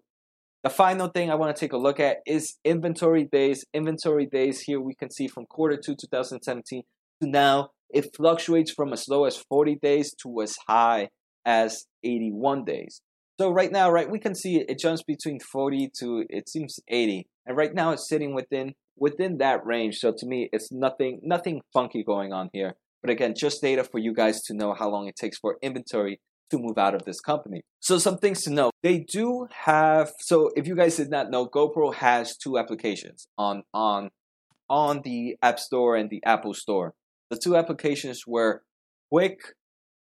The 0.62 0.70
final 0.70 1.08
thing 1.08 1.30
I 1.30 1.34
want 1.34 1.54
to 1.54 1.60
take 1.60 1.72
a 1.72 1.76
look 1.76 2.00
at 2.00 2.18
is 2.26 2.56
inventory 2.64 3.24
days. 3.24 3.64
Inventory 3.74 4.26
days 4.26 4.60
here 4.60 4.80
we 4.80 4.94
can 4.94 5.10
see 5.10 5.28
from 5.28 5.46
quarter 5.46 5.76
two 5.76 5.94
2017 5.94 6.82
to 7.22 7.28
now, 7.28 7.70
it 7.90 8.14
fluctuates 8.16 8.70
from 8.70 8.92
as 8.92 9.08
low 9.08 9.24
as 9.24 9.36
40 9.36 9.76
days 9.82 10.14
to 10.22 10.42
as 10.42 10.56
high 10.68 11.08
as 11.44 11.86
81 12.04 12.64
days. 12.64 13.00
So 13.40 13.50
right 13.50 13.70
now, 13.70 13.90
right, 13.90 14.10
we 14.10 14.18
can 14.18 14.34
see 14.34 14.56
it, 14.56 14.78
jumps 14.78 15.02
between 15.02 15.38
40 15.40 15.90
to 16.00 16.24
it 16.28 16.48
seems 16.48 16.80
80, 16.88 17.26
and 17.46 17.56
right 17.56 17.72
now 17.72 17.92
it's 17.92 18.08
sitting 18.08 18.34
within 18.34 18.74
within 18.96 19.38
that 19.38 19.64
range. 19.64 19.98
So 19.98 20.12
to 20.16 20.26
me, 20.26 20.48
it's 20.52 20.72
nothing 20.72 21.20
nothing 21.22 21.60
funky 21.72 22.02
going 22.02 22.32
on 22.32 22.50
here. 22.52 22.74
But 23.00 23.10
again, 23.10 23.34
just 23.36 23.62
data 23.62 23.84
for 23.84 23.98
you 23.98 24.12
guys 24.12 24.42
to 24.44 24.54
know 24.54 24.74
how 24.74 24.90
long 24.90 25.06
it 25.06 25.14
takes 25.14 25.38
for 25.38 25.56
inventory 25.62 26.20
to 26.50 26.58
move 26.58 26.78
out 26.78 26.94
of 26.94 27.04
this 27.04 27.20
company. 27.20 27.62
So 27.80 27.98
some 27.98 28.18
things 28.18 28.42
to 28.42 28.50
know. 28.50 28.70
They 28.82 28.98
do 28.98 29.46
have 29.64 30.12
so 30.18 30.50
if 30.56 30.66
you 30.66 30.74
guys 30.74 30.96
did 30.96 31.10
not 31.10 31.30
know, 31.30 31.46
GoPro 31.46 31.94
has 31.94 32.36
two 32.36 32.58
applications 32.58 33.28
on 33.38 33.62
on 33.72 34.10
on 34.68 35.02
the 35.04 35.36
App 35.42 35.58
Store 35.58 35.96
and 35.96 36.10
the 36.10 36.22
Apple 36.24 36.54
Store. 36.54 36.94
The 37.30 37.38
two 37.38 37.56
applications 37.56 38.26
were 38.26 38.62
Quik 39.12 39.36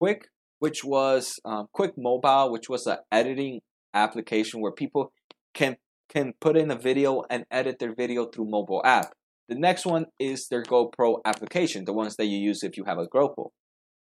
Quik 0.03 0.23
which 0.59 0.85
was 0.85 1.39
um, 1.45 1.69
Quik 1.77 1.93
Mobile, 1.97 2.51
which 2.51 2.69
was 2.69 2.87
an 2.87 2.99
editing 3.13 3.61
application 3.95 4.61
where 4.61 4.73
people 4.73 5.13
can 5.55 5.77
can 6.09 6.33
put 6.41 6.57
in 6.57 6.71
a 6.71 6.77
video 6.77 7.25
and 7.29 7.45
edit 7.51 7.79
their 7.79 7.95
video 7.95 8.27
through 8.27 8.49
mobile 8.49 8.81
app. 8.85 9.13
The 9.49 9.57
next 9.57 9.85
one 9.85 10.07
is 10.21 10.49
their 10.49 10.63
GoPro 10.63 11.19
application, 11.25 11.85
the 11.85 11.93
ones 11.93 12.15
that 12.17 12.27
you 12.27 12.39
use 12.39 12.63
if 12.63 12.77
you 12.77 12.85
have 12.85 12.99
a 12.99 13.07
GoPro. 13.07 13.49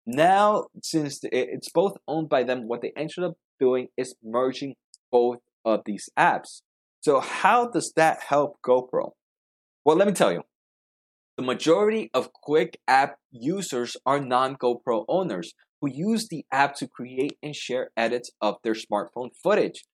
Now, 0.05 0.65
since 0.81 1.19
it's 1.23 1.69
both 1.69 1.97
owned 2.07 2.29
by 2.29 2.43
them, 2.43 2.67
what 2.67 2.81
they 2.81 2.93
ended 2.95 3.23
up 3.23 3.33
doing 3.59 3.89
is 3.97 4.15
merging 4.23 4.75
both 5.11 5.39
of 5.65 5.81
these 5.85 6.09
apps. 6.17 6.61
So, 7.01 7.19
how 7.19 7.67
does 7.67 7.91
that 7.97 8.23
help 8.27 8.59
GoPro? 8.65 9.11
Well, 9.83 9.97
let 9.97 10.07
me 10.07 10.13
tell 10.13 10.31
you. 10.31 10.43
The 11.39 11.45
majority 11.45 12.11
of 12.13 12.31
Quik 12.45 12.75
app 12.85 13.15
users 13.31 13.95
are 14.05 14.19
non 14.19 14.57
GoPro 14.57 15.05
owners 15.07 15.53
who 15.79 15.89
use 15.89 16.27
the 16.27 16.43
app 16.51 16.75
to 16.79 16.85
create 16.85 17.37
and 17.41 17.55
share 17.55 17.91
edits 17.95 18.29
of 18.41 18.57
their 18.61 18.73
smartphone 18.73 19.29
footage. 19.41 19.85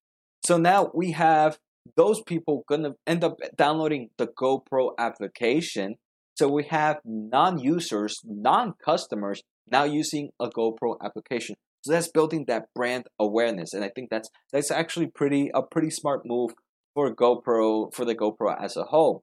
So 0.44 0.56
now 0.56 0.90
we 0.92 1.12
have 1.12 1.58
those 1.96 2.20
people 2.20 2.64
gonna 2.68 2.94
end 3.06 3.22
up 3.22 3.38
downloading 3.56 4.10
the 4.18 4.26
GoPro 4.26 4.94
application. 4.98 5.94
So 6.34 6.48
we 6.48 6.64
have 6.64 6.96
non-users, 7.04 8.22
non-customers 8.24 9.44
now 9.70 9.84
using 9.84 10.30
a 10.40 10.48
GoPro 10.50 10.96
application. 11.00 11.54
So 11.84 11.92
that's 11.92 12.10
building 12.10 12.46
that 12.48 12.74
brand 12.74 13.06
awareness, 13.20 13.72
and 13.72 13.84
I 13.84 13.92
think 13.94 14.10
that's 14.10 14.28
that's 14.52 14.72
actually 14.72 15.12
pretty 15.14 15.52
a 15.54 15.62
pretty 15.62 15.90
smart 15.90 16.22
move 16.24 16.54
for 16.92 17.14
GoPro 17.14 17.94
for 17.94 18.04
the 18.04 18.16
GoPro 18.16 18.60
as 18.60 18.76
a 18.76 18.82
whole. 18.82 19.22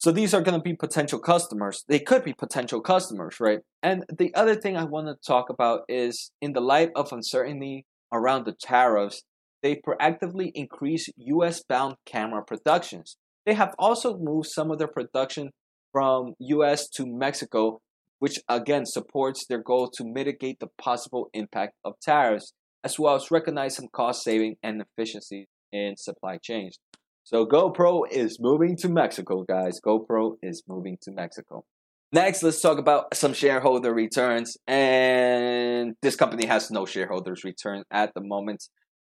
So 0.00 0.12
these 0.12 0.32
are 0.32 0.40
going 0.40 0.58
to 0.58 0.62
be 0.62 0.74
potential 0.74 1.18
customers. 1.18 1.84
They 1.86 1.98
could 1.98 2.24
be 2.24 2.32
potential 2.32 2.80
customers, 2.80 3.38
right? 3.38 3.58
And 3.82 4.06
the 4.08 4.34
other 4.34 4.54
thing 4.54 4.74
I 4.74 4.84
want 4.84 5.08
to 5.08 5.14
talk 5.26 5.50
about 5.50 5.82
is 5.90 6.32
in 6.40 6.54
the 6.54 6.62
light 6.62 6.88
of 6.96 7.12
uncertainty 7.12 7.84
around 8.10 8.46
the 8.46 8.54
tariffs, 8.58 9.24
they 9.62 9.76
proactively 9.76 10.52
increase 10.54 11.10
US 11.16 11.62
bound 11.62 11.96
camera 12.06 12.42
productions. 12.42 13.18
They 13.44 13.52
have 13.52 13.74
also 13.78 14.16
moved 14.16 14.48
some 14.48 14.70
of 14.70 14.78
their 14.78 14.88
production 14.88 15.50
from 15.92 16.32
US 16.38 16.88
to 16.90 17.04
Mexico, 17.06 17.82
which 18.20 18.38
again 18.48 18.86
supports 18.86 19.44
their 19.46 19.62
goal 19.62 19.90
to 19.90 20.04
mitigate 20.04 20.60
the 20.60 20.68
possible 20.78 21.28
impact 21.34 21.74
of 21.84 22.00
tariffs, 22.00 22.54
as 22.82 22.98
well 22.98 23.16
as 23.16 23.30
recognize 23.30 23.76
some 23.76 23.88
cost 23.92 24.24
saving 24.24 24.56
and 24.62 24.82
efficiency 24.82 25.46
in 25.72 25.98
supply 25.98 26.38
chains. 26.38 26.78
So 27.24 27.46
GoPro 27.46 28.02
is 28.10 28.38
moving 28.40 28.76
to 28.78 28.88
Mexico, 28.88 29.44
guys. 29.48 29.80
GoPro 29.84 30.36
is 30.42 30.62
moving 30.68 30.98
to 31.02 31.12
Mexico. 31.12 31.64
Next, 32.12 32.42
let's 32.42 32.60
talk 32.60 32.78
about 32.78 33.14
some 33.14 33.32
shareholder 33.32 33.94
returns. 33.94 34.56
And 34.66 35.94
this 36.02 36.16
company 36.16 36.46
has 36.46 36.70
no 36.70 36.86
shareholders 36.86 37.44
return 37.44 37.84
at 37.90 38.12
the 38.14 38.20
moment. 38.20 38.64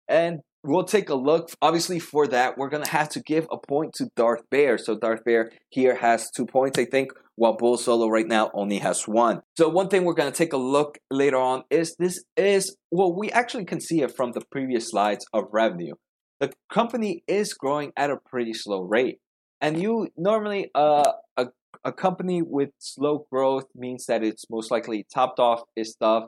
And 0.09 0.39
we'll 0.63 0.83
take 0.83 1.09
a 1.09 1.15
look. 1.15 1.49
Obviously, 1.61 1.99
for 1.99 2.27
that, 2.27 2.57
we're 2.57 2.69
going 2.69 2.83
to 2.83 2.89
have 2.89 3.07
to 3.09 3.21
give 3.21 3.47
a 3.51 3.57
point 3.57 3.93
to 3.95 4.09
Darth 4.17 4.41
Bear. 4.51 4.77
So 4.77 4.97
Darth 4.97 5.23
Bear 5.23 5.51
here 5.69 5.95
has 5.95 6.29
two 6.29 6.45
points, 6.45 6.77
I 6.77 6.85
think, 6.85 7.11
while 7.35 7.55
Bull 7.55 7.77
Solo 7.77 8.09
right 8.09 8.27
now 8.27 8.51
only 8.53 8.79
has 8.79 9.07
one. 9.07 9.41
So 9.57 9.69
one 9.69 9.87
thing 9.87 10.03
we're 10.03 10.13
going 10.13 10.31
to 10.31 10.37
take 10.37 10.51
a 10.51 10.57
look 10.57 10.97
later 11.09 11.37
on 11.37 11.63
is 11.69 11.95
this 11.99 12.21
is, 12.35 12.75
well, 12.91 13.15
we 13.15 13.31
actually 13.31 13.65
can 13.65 13.79
see 13.79 14.01
it 14.01 14.13
from 14.13 14.33
the 14.33 14.41
previous 14.51 14.89
slides 14.89 15.25
of 15.31 15.45
revenue 15.53 15.93
the 16.39 16.51
company 16.71 17.23
is 17.27 17.53
growing 17.53 17.91
at 17.97 18.09
a 18.09 18.17
pretty 18.17 18.53
slow 18.53 18.81
rate. 18.81 19.19
And 19.61 19.81
you 19.81 20.07
normally 20.17 20.71
uh, 20.73 21.11
a 21.35 21.47
a 21.83 21.91
company 21.91 22.41
with 22.41 22.69
slow 22.79 23.25
growth 23.31 23.65
means 23.75 24.05
that 24.07 24.23
it's 24.23 24.49
most 24.49 24.71
likely 24.71 25.05
topped 25.13 25.39
off 25.39 25.61
its 25.75 25.91
stuff, 25.91 26.25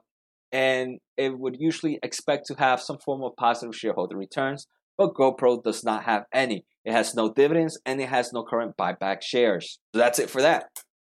and 0.51 0.99
it 1.17 1.37
would 1.37 1.57
usually 1.59 1.99
expect 2.03 2.45
to 2.47 2.55
have 2.55 2.81
some 2.81 2.97
form 2.99 3.23
of 3.23 3.35
positive 3.37 3.75
shareholder 3.75 4.17
returns. 4.17 4.67
But 4.97 5.13
GoPro 5.13 5.63
does 5.63 5.83
not 5.83 6.03
have 6.03 6.25
any. 6.33 6.65
It 6.85 6.93
has 6.93 7.15
no 7.15 7.31
dividends 7.31 7.79
and 7.85 8.01
it 8.01 8.09
has 8.09 8.33
no 8.33 8.43
current 8.43 8.75
buyback 8.77 9.21
shares. 9.21 9.79
So 9.93 9.99
that's 9.99 10.19
it 10.19 10.29
for 10.29 10.41
that. 10.41 10.65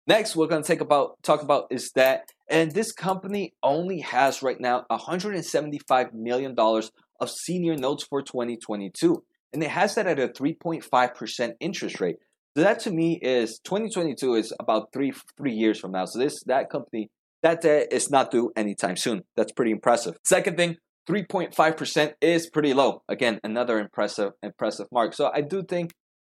Next, 0.08 0.36
we're 0.36 0.48
going 0.48 0.63
to 0.63 0.67
take 0.67 0.81
about 0.81 1.22
talk 1.24 1.41
about 1.41 1.67
is 1.72 1.91
that, 1.96 2.24
and 2.50 2.72
this 2.72 2.91
company 2.91 3.53
only 3.63 4.00
has 4.00 4.41
right 4.41 4.60
now 4.60 4.86
175 4.88 6.13
million 6.13 6.55
dollars 6.55 6.91
of 7.22 7.30
senior 7.30 7.78
notes 7.78 8.04
for 8.04 8.22
2022. 8.22 9.24
And 9.54 9.63
it 9.63 9.70
has 9.70 9.96
that 9.96 10.08
at 10.08 10.20
a 10.20 10.28
3.5% 10.28 11.51
interest 11.60 12.01
rate. 12.01 12.18
So 12.56 12.63
that 12.63 12.80
to 12.82 12.92
me 12.92 13.18
is 13.22 13.60
2022 13.63 14.36
is 14.36 14.54
about 14.60 14.92
three 14.92 15.13
three 15.38 15.54
years 15.54 15.80
from 15.80 15.94
now. 15.94 16.04
So 16.04 16.20
this 16.20 16.44
that 16.48 16.70
company 16.70 17.10
that 17.44 17.62
debt 17.62 17.88
is 17.92 18.12
not 18.12 18.30
due 18.32 18.51
anytime 18.58 18.98
soon. 18.98 19.24
That's 19.38 19.54
pretty 19.54 19.72
impressive. 19.72 20.16
Second 20.24 20.58
thing, 20.58 20.78
3.5% 21.10 22.13
is 22.22 22.50
pretty 22.50 22.74
low. 22.74 23.01
Again, 23.10 23.40
another 23.44 23.80
impressive 23.80 24.34
impressive 24.44 24.88
mark. 24.92 25.13
So 25.13 25.32
I 25.34 25.42
do 25.42 25.63
think 25.63 25.92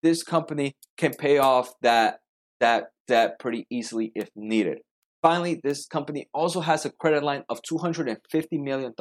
this 0.03 0.23
company 0.23 0.75
can 0.99 1.15
pay 1.15 1.39
off 1.39 1.73
that 1.81 2.19
that 2.61 2.89
debt 3.09 3.39
pretty 3.41 3.67
easily 3.71 4.12
if 4.15 4.29
needed. 4.37 4.79
Finally, 5.23 5.61
this 5.62 5.87
company 5.87 6.29
also 6.35 6.61
has 6.61 6.85
a 6.85 6.91
credit 6.91 7.23
line 7.23 7.45
of 7.49 7.61
$250 7.62 8.17
million 8.53 8.93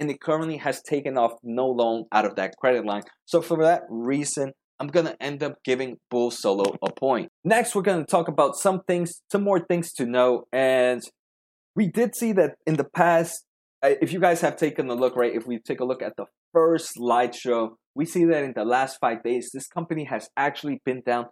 and 0.00 0.10
it 0.10 0.20
currently 0.20 0.58
has 0.58 0.82
taken 0.82 1.16
off 1.16 1.32
no 1.42 1.66
loan 1.66 2.04
out 2.12 2.24
of 2.24 2.36
that 2.36 2.54
credit 2.58 2.84
line. 2.84 3.02
So, 3.24 3.40
for 3.40 3.62
that 3.62 3.82
reason, 3.88 4.52
I'm 4.78 4.88
going 4.88 5.06
to 5.06 5.22
end 5.22 5.42
up 5.42 5.54
giving 5.64 5.96
Bull 6.10 6.30
Solo 6.30 6.74
a 6.82 6.92
point. 6.92 7.30
Next, 7.44 7.74
we're 7.74 7.82
going 7.82 8.04
to 8.04 8.10
talk 8.10 8.28
about 8.28 8.56
some 8.56 8.82
things, 8.86 9.22
some 9.32 9.42
more 9.42 9.60
things 9.60 9.92
to 9.94 10.06
know. 10.06 10.44
And 10.52 11.02
we 11.74 11.88
did 11.88 12.14
see 12.14 12.32
that 12.32 12.56
in 12.66 12.74
the 12.74 12.84
past, 12.84 13.44
uh, 13.82 13.94
if 14.00 14.12
you 14.12 14.20
guys 14.20 14.40
have 14.42 14.56
taken 14.56 14.88
a 14.90 14.94
look, 14.94 15.16
right, 15.16 15.34
if 15.34 15.46
we 15.46 15.58
take 15.58 15.80
a 15.80 15.84
look 15.84 16.02
at 16.02 16.16
the 16.16 16.26
first 16.52 16.92
slideshow, 16.98 17.70
we 17.94 18.04
see 18.04 18.24
that 18.26 18.44
in 18.44 18.52
the 18.54 18.64
last 18.64 18.98
five 19.00 19.22
days, 19.22 19.50
this 19.52 19.66
company 19.66 20.04
has 20.04 20.28
actually 20.36 20.82
been 20.84 21.02
down 21.06 21.26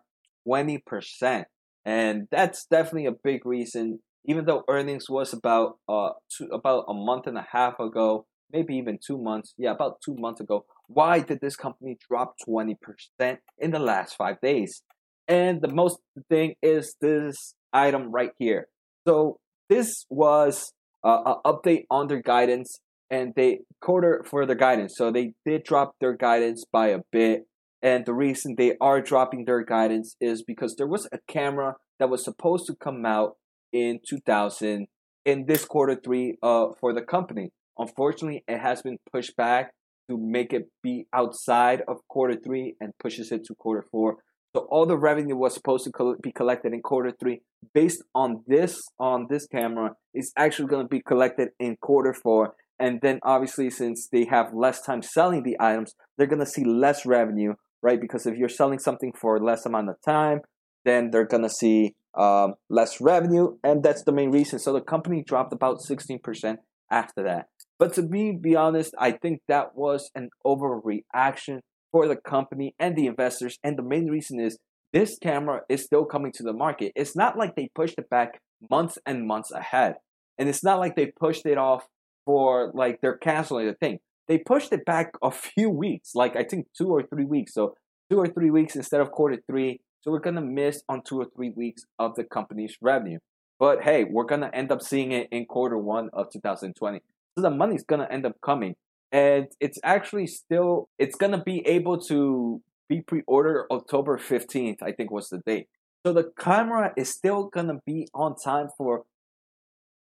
20%. 0.49 1.44
And 1.85 2.26
that's 2.30 2.64
definitely 2.71 3.06
a 3.06 3.12
big 3.23 3.44
reason 3.44 3.99
even 4.26 4.44
though 4.44 4.64
earnings 4.68 5.09
was 5.09 5.33
about 5.33 5.78
uh 5.88 6.11
two, 6.37 6.47
about 6.52 6.85
a 6.88 6.94
month 6.94 7.26
and 7.26 7.38
a 7.38 7.47
half 7.50 7.78
ago, 7.78 8.26
maybe 8.53 8.77
even 8.77 8.99
two 9.05 9.19
months, 9.19 9.55
yeah, 9.59 9.73
about 9.73 10.01
two 10.05 10.17
months 10.17 10.41
ago. 10.41 10.65
Why 10.87 11.21
did 11.21 11.41
this 11.41 11.57
company 11.57 11.97
drop 12.09 12.35
twenty 12.45 12.77
percent 12.81 13.41
in 13.59 13.71
the 13.71 13.79
last 13.79 14.17
five 14.17 14.41
days? 14.41 14.83
And 15.27 15.63
the 15.63 15.73
most 15.73 15.99
thing 16.29 16.55
is 16.63 16.97
this 17.01 17.55
item 17.73 18.11
right 18.11 18.33
here. 18.39 18.69
So 19.07 19.39
this 19.69 20.05
was 20.11 20.73
uh, 21.03 21.21
an 21.27 21.37
update 21.47 21.85
on 21.91 22.09
their 22.09 22.23
guidance, 22.23 22.81
and 23.11 23.33
they 23.35 23.61
quarter 23.81 24.25
for 24.29 24.47
their 24.47 24.57
guidance. 24.57 24.95
So 24.97 25.11
they 25.11 25.33
did 25.45 25.65
drop 25.65 25.95
their 26.01 26.17
guidance 26.17 26.65
by 26.71 26.89
a 26.89 27.01
bit. 27.11 27.47
And 27.83 28.07
the 28.07 28.15
reason 28.15 28.55
they 28.57 28.77
are 28.81 29.03
dropping 29.03 29.45
their 29.45 29.63
guidance 29.63 30.17
is 30.19 30.43
because 30.43 30.77
there 30.77 30.87
was 30.87 31.07
a 31.13 31.19
camera 31.29 31.75
that 31.99 32.09
was 32.09 32.25
supposed 32.25 32.67
to 32.67 32.75
come 32.75 33.05
out 33.05 33.37
in 33.75 34.01
2000 34.09 34.87
in 35.27 35.45
this 35.47 35.65
quarter 35.65 35.99
three 36.03 36.37
uh, 36.43 36.69
for 36.81 36.95
the 36.95 37.03
company. 37.03 37.51
Unfortunately, 37.78 38.45
it 38.47 38.59
has 38.59 38.83
been 38.83 38.99
pushed 39.12 39.37
back 39.37 39.73
to 40.09 40.19
make 40.19 40.52
it 40.52 40.69
be 40.83 41.07
outside 41.12 41.83
of 41.88 41.99
quarter 42.09 42.38
three 42.43 42.76
and 42.81 42.93
pushes 42.99 43.33
it 43.33 43.45
to 43.45 43.54
quarter 43.54 43.85
four. 43.90 44.16
So 44.54 44.66
all 44.71 44.87
the 44.87 44.97
revenue 44.97 45.37
was 45.37 45.54
supposed 45.54 45.85
to 45.85 46.16
be 46.23 46.31
collected 46.31 46.73
in 46.73 46.81
quarter 46.81 47.12
three 47.19 47.40
based 47.73 48.02
on 48.14 48.45
this 48.47 48.81
on 49.00 49.26
this 49.28 49.47
camera 49.47 49.93
is 50.12 50.33
actually 50.37 50.69
going 50.69 50.85
to 50.85 50.88
be 50.88 51.00
collected 51.00 51.49
in 51.59 51.76
quarter 51.81 52.14
four. 52.14 52.54
And 52.78 53.00
then 53.02 53.19
obviously 53.25 53.71
since 53.71 54.09
they 54.12 54.26
have 54.26 54.52
less 54.54 54.81
time 54.83 55.02
selling 55.02 55.43
the 55.43 55.57
items, 55.59 55.95
they're 56.16 56.28
going 56.28 56.45
to 56.45 56.47
see 56.47 56.64
less 56.64 57.04
revenue, 57.04 57.54
right? 57.83 58.00
Because 58.00 58.26
if 58.26 58.37
you're 58.37 58.49
selling 58.49 58.78
something 58.78 59.12
for 59.12 59.40
less 59.43 59.66
amount 59.66 59.88
of 59.88 59.97
time, 60.04 60.40
then 60.85 61.11
they're 61.11 61.26
going 61.26 61.43
to 61.43 61.50
see 61.50 61.95
um, 62.16 62.54
less 62.71 63.00
revenue. 63.00 63.57
And 63.64 63.83
that's 63.83 64.04
the 64.04 64.12
main 64.12 64.31
reason. 64.31 64.59
So 64.59 64.73
the 64.73 64.81
company 64.81 65.25
dropped 65.26 65.52
about 65.52 65.78
16% 65.81 66.57
after 66.90 67.23
that. 67.25 67.47
But 67.78 67.93
to 67.95 68.02
be, 68.02 68.33
be 68.33 68.54
honest, 68.57 68.95
I 68.99 69.12
think 69.12 69.40
that 69.49 69.76
was 69.76 70.11
an 70.14 70.31
overreaction 70.47 71.61
for 71.90 72.07
the 72.07 72.16
company 72.16 72.75
and 72.78 72.97
the 72.97 73.07
investors. 73.07 73.59
And 73.62 73.76
the 73.76 73.83
main 73.83 74.09
reason 74.09 74.40
is 74.40 74.59
this 74.93 75.19
camera 75.19 75.62
is 75.69 75.85
still 75.85 76.04
coming 76.04 76.33
to 76.33 76.43
the 76.43 76.52
market. 76.52 76.93
It's 76.95 77.16
not 77.16 77.37
like 77.37 77.57
they 77.57 77.69
pushed 77.75 77.99
it 77.99 78.09
back 78.09 78.40
months 78.71 78.99
and 79.04 79.26
months 79.26 79.50
ahead. 79.50 79.97
And 80.38 80.49
it's 80.49 80.64
not 80.64 80.78
like 80.78 80.97
they 80.97 81.12
pushed 81.19 81.47
it 81.47 81.59
off 81.59 81.87
for 82.25 82.71
like 82.75 83.00
they're 83.00 83.19
canceling 83.19 83.66
the 83.66 83.75
thing. 83.75 83.99
They 84.28 84.38
pushed 84.38 84.73
it 84.73 84.85
back 84.85 85.12
a 85.23 85.31
few 85.31 85.69
weeks, 85.69 86.14
like 86.14 86.37
I 86.37 86.45
think 86.45 86.66
two 86.76 86.88
or 86.88 87.02
three 87.02 87.25
weeks. 87.25 87.54
So 87.54 87.75
two 88.11 88.19
or 88.19 88.26
three 88.26 88.50
weeks 88.50 88.76
instead 88.76 89.00
of 89.00 89.11
quarter 89.11 89.38
three. 89.49 89.81
So 90.00 90.11
we're 90.11 90.21
gonna 90.21 90.43
miss 90.43 90.83
on 90.88 91.02
two 91.02 91.21
or 91.21 91.26
three 91.35 91.50
weeks 91.50 91.85
of 91.99 92.14
the 92.14 92.25
company's 92.25 92.76
revenue. 92.81 93.19
But 93.59 93.83
hey, 93.83 94.04
we're 94.04 94.25
gonna 94.25 94.50
end 94.52 94.71
up 94.73 94.83
seeing 94.83 95.12
it 95.12 95.28
in 95.31 95.47
quarter 95.47 95.78
one 95.78 96.11
of 96.12 96.31
2020. 96.31 97.00
The 97.37 97.50
money's 97.50 97.85
gonna 97.85 98.09
end 98.11 98.26
up 98.26 98.41
coming. 98.41 98.76
And 99.11 99.49
it's 99.61 99.79
actually 99.83 100.26
still 100.26 100.88
it's 100.99 101.17
gonna 101.17 101.43
be 101.43 101.67
able 101.67 101.99
to 102.03 102.62
be 102.88 103.00
pre-ordered 103.00 103.67
October 103.71 104.19
15th, 104.19 104.83
I 104.83 104.93
think 104.93 105.11
was 105.11 105.29
the 105.29 105.38
date. 105.38 105.69
So 106.07 106.12
the 106.12 106.31
camera 106.38 106.93
is 106.97 107.09
still 107.09 107.49
gonna 107.49 107.81
be 107.87 108.09
on 108.14 108.37
time 108.37 108.69
for 108.76 109.05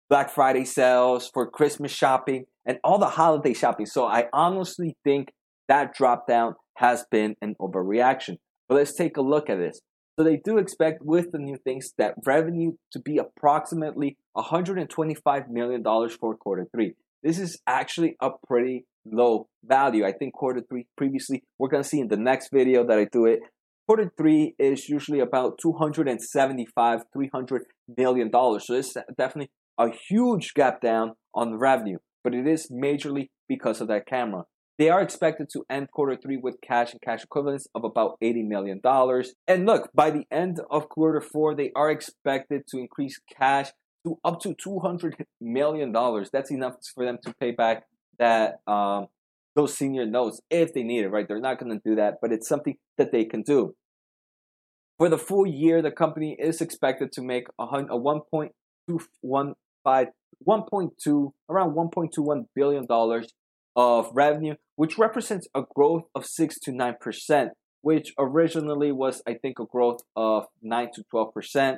Black 0.09 0.29
Friday 0.29 0.65
sales, 0.65 1.29
for 1.33 1.49
Christmas 1.49 1.91
shopping, 1.91 2.45
and 2.65 2.79
all 2.83 2.97
the 2.97 3.07
holiday 3.07 3.53
shopping. 3.53 3.85
So 3.85 4.05
I 4.05 4.27
honestly 4.33 4.97
think 5.05 5.31
that 5.69 5.93
drop 5.93 6.27
down 6.27 6.55
has 6.75 7.05
been 7.09 7.35
an 7.41 7.55
overreaction. 7.61 8.37
But 8.67 8.75
let's 8.75 8.93
take 8.93 9.15
a 9.15 9.21
look 9.21 9.49
at 9.49 9.57
this. 9.57 9.79
So 10.19 10.25
they 10.25 10.35
do 10.35 10.57
expect 10.57 11.01
with 11.01 11.31
the 11.31 11.39
new 11.39 11.55
things 11.63 11.93
that 11.97 12.15
revenue 12.25 12.73
to 12.91 12.99
be 12.99 13.17
approximately 13.17 14.17
$125 14.35 15.49
million 15.49 15.83
for 16.19 16.35
quarter 16.35 16.67
three. 16.73 16.95
This 17.23 17.37
is 17.39 17.59
actually 17.67 18.15
a 18.21 18.29
pretty 18.47 18.85
low 19.05 19.47
value. 19.63 20.05
I 20.05 20.11
think 20.11 20.33
quarter 20.33 20.61
three 20.67 20.87
previously, 20.97 21.43
we're 21.59 21.69
going 21.69 21.83
to 21.83 21.89
see 21.89 21.99
in 21.99 22.07
the 22.07 22.17
next 22.17 22.49
video 22.51 22.85
that 22.85 22.97
I 22.97 23.05
do 23.11 23.25
it. 23.25 23.39
Quarter 23.87 24.11
three 24.17 24.55
is 24.57 24.89
usually 24.89 25.19
about 25.19 25.59
275, 25.61 27.01
300 27.13 27.63
million 27.97 28.31
dollars. 28.31 28.67
So 28.67 28.75
it's 28.75 28.95
definitely 29.17 29.51
a 29.77 29.89
huge 29.89 30.53
gap 30.53 30.81
down 30.81 31.13
on 31.33 31.57
revenue, 31.57 31.97
but 32.23 32.33
it 32.33 32.47
is 32.47 32.71
majorly 32.71 33.29
because 33.47 33.81
of 33.81 33.87
that 33.89 34.05
camera. 34.05 34.43
They 34.79 34.89
are 34.89 35.01
expected 35.01 35.49
to 35.53 35.63
end 35.69 35.91
quarter 35.91 36.15
three 36.15 36.37
with 36.37 36.55
cash 36.61 36.91
and 36.91 37.01
cash 37.01 37.23
equivalents 37.23 37.67
of 37.75 37.83
about 37.83 38.17
$80 38.23 38.47
million. 38.47 38.81
And 39.47 39.65
look, 39.67 39.89
by 39.93 40.09
the 40.09 40.25
end 40.31 40.59
of 40.71 40.89
quarter 40.89 41.21
four, 41.21 41.53
they 41.53 41.71
are 41.75 41.91
expected 41.91 42.63
to 42.69 42.79
increase 42.79 43.19
cash 43.37 43.69
to 44.05 44.17
up 44.23 44.41
to 44.41 44.55
$200 44.55 45.13
million. 45.39 45.91
That's 45.91 46.51
enough 46.51 46.75
for 46.93 47.05
them 47.05 47.19
to 47.23 47.33
pay 47.39 47.51
back 47.51 47.83
that 48.19 48.59
um, 48.67 49.07
those 49.55 49.77
senior 49.77 50.05
notes 50.05 50.41
if 50.49 50.73
they 50.73 50.83
need 50.83 51.03
it, 51.03 51.09
right? 51.09 51.27
They're 51.27 51.39
not 51.39 51.59
going 51.59 51.71
to 51.71 51.81
do 51.83 51.95
that, 51.95 52.15
but 52.21 52.31
it's 52.31 52.47
something 52.47 52.75
that 52.97 53.11
they 53.11 53.25
can 53.25 53.41
do. 53.41 53.75
For 54.97 55.09
the 55.09 55.17
full 55.17 55.47
year, 55.47 55.81
the 55.81 55.91
company 55.91 56.37
is 56.39 56.61
expected 56.61 57.11
to 57.13 57.21
make 57.21 57.47
a, 57.59 57.63
a 57.63 57.99
1.215, 57.99 59.53
1.2, 59.85 61.31
around 61.49 61.73
1.21 61.75 62.45
billion 62.55 62.85
dollars 62.85 63.33
of 63.75 64.09
revenue, 64.13 64.55
which 64.75 64.97
represents 64.97 65.47
a 65.55 65.63
growth 65.75 66.03
of 66.13 66.25
6 66.25 66.59
to 66.59 66.71
9%, 66.71 67.49
which 67.81 68.13
originally 68.19 68.91
was, 68.91 69.21
I 69.27 69.35
think, 69.35 69.59
a 69.59 69.65
growth 69.65 70.01
of 70.15 70.45
9 70.61 70.89
to 70.95 71.03
12%. 71.13 71.77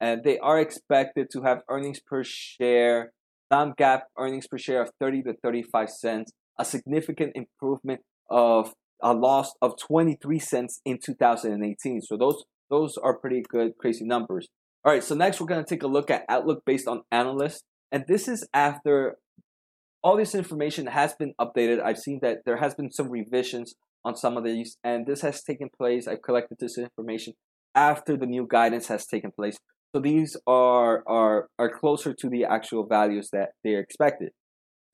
And 0.00 0.22
they 0.24 0.38
are 0.38 0.58
expected 0.60 1.28
to 1.32 1.42
have 1.42 1.62
earnings 1.68 2.00
per 2.00 2.24
share, 2.24 3.12
non 3.50 3.74
GAAP 3.74 4.02
earnings 4.18 4.46
per 4.46 4.58
share 4.58 4.82
of 4.82 4.90
30 5.00 5.22
to 5.22 5.34
35 5.42 5.90
cents, 5.90 6.32
a 6.58 6.64
significant 6.64 7.32
improvement 7.34 8.00
of 8.28 8.74
a 9.02 9.12
loss 9.12 9.52
of 9.60 9.78
23 9.78 10.38
cents 10.38 10.80
in 10.84 10.98
2018. 10.98 12.02
So 12.02 12.16
those 12.16 12.44
those 12.70 12.96
are 12.96 13.16
pretty 13.18 13.42
good, 13.48 13.76
crazy 13.78 14.04
numbers. 14.04 14.48
All 14.84 14.92
right, 14.92 15.04
so 15.04 15.14
next 15.14 15.40
we're 15.40 15.46
going 15.46 15.64
to 15.64 15.68
take 15.68 15.82
a 15.82 15.86
look 15.86 16.10
at 16.10 16.24
outlook 16.28 16.62
based 16.66 16.88
on 16.88 17.02
analysts. 17.10 17.62
And 17.92 18.04
this 18.08 18.26
is 18.26 18.46
after 18.52 19.16
all 20.02 20.16
this 20.16 20.34
information 20.34 20.86
has 20.88 21.14
been 21.14 21.34
updated. 21.40 21.82
I've 21.82 21.98
seen 21.98 22.18
that 22.22 22.38
there 22.44 22.58
has 22.58 22.74
been 22.74 22.90
some 22.90 23.10
revisions 23.10 23.74
on 24.04 24.16
some 24.16 24.36
of 24.36 24.44
these, 24.44 24.76
and 24.84 25.06
this 25.06 25.22
has 25.22 25.42
taken 25.42 25.70
place. 25.74 26.06
I've 26.06 26.22
collected 26.22 26.58
this 26.60 26.76
information 26.76 27.34
after 27.74 28.16
the 28.16 28.26
new 28.26 28.46
guidance 28.48 28.88
has 28.88 29.06
taken 29.06 29.30
place. 29.30 29.58
So 29.94 30.00
these 30.00 30.36
are 30.46 31.02
are 31.06 31.48
are 31.58 31.70
closer 31.70 32.12
to 32.14 32.28
the 32.28 32.44
actual 32.44 32.86
values 32.86 33.28
that 33.32 33.50
they're 33.62 33.80
expected. 33.80 34.30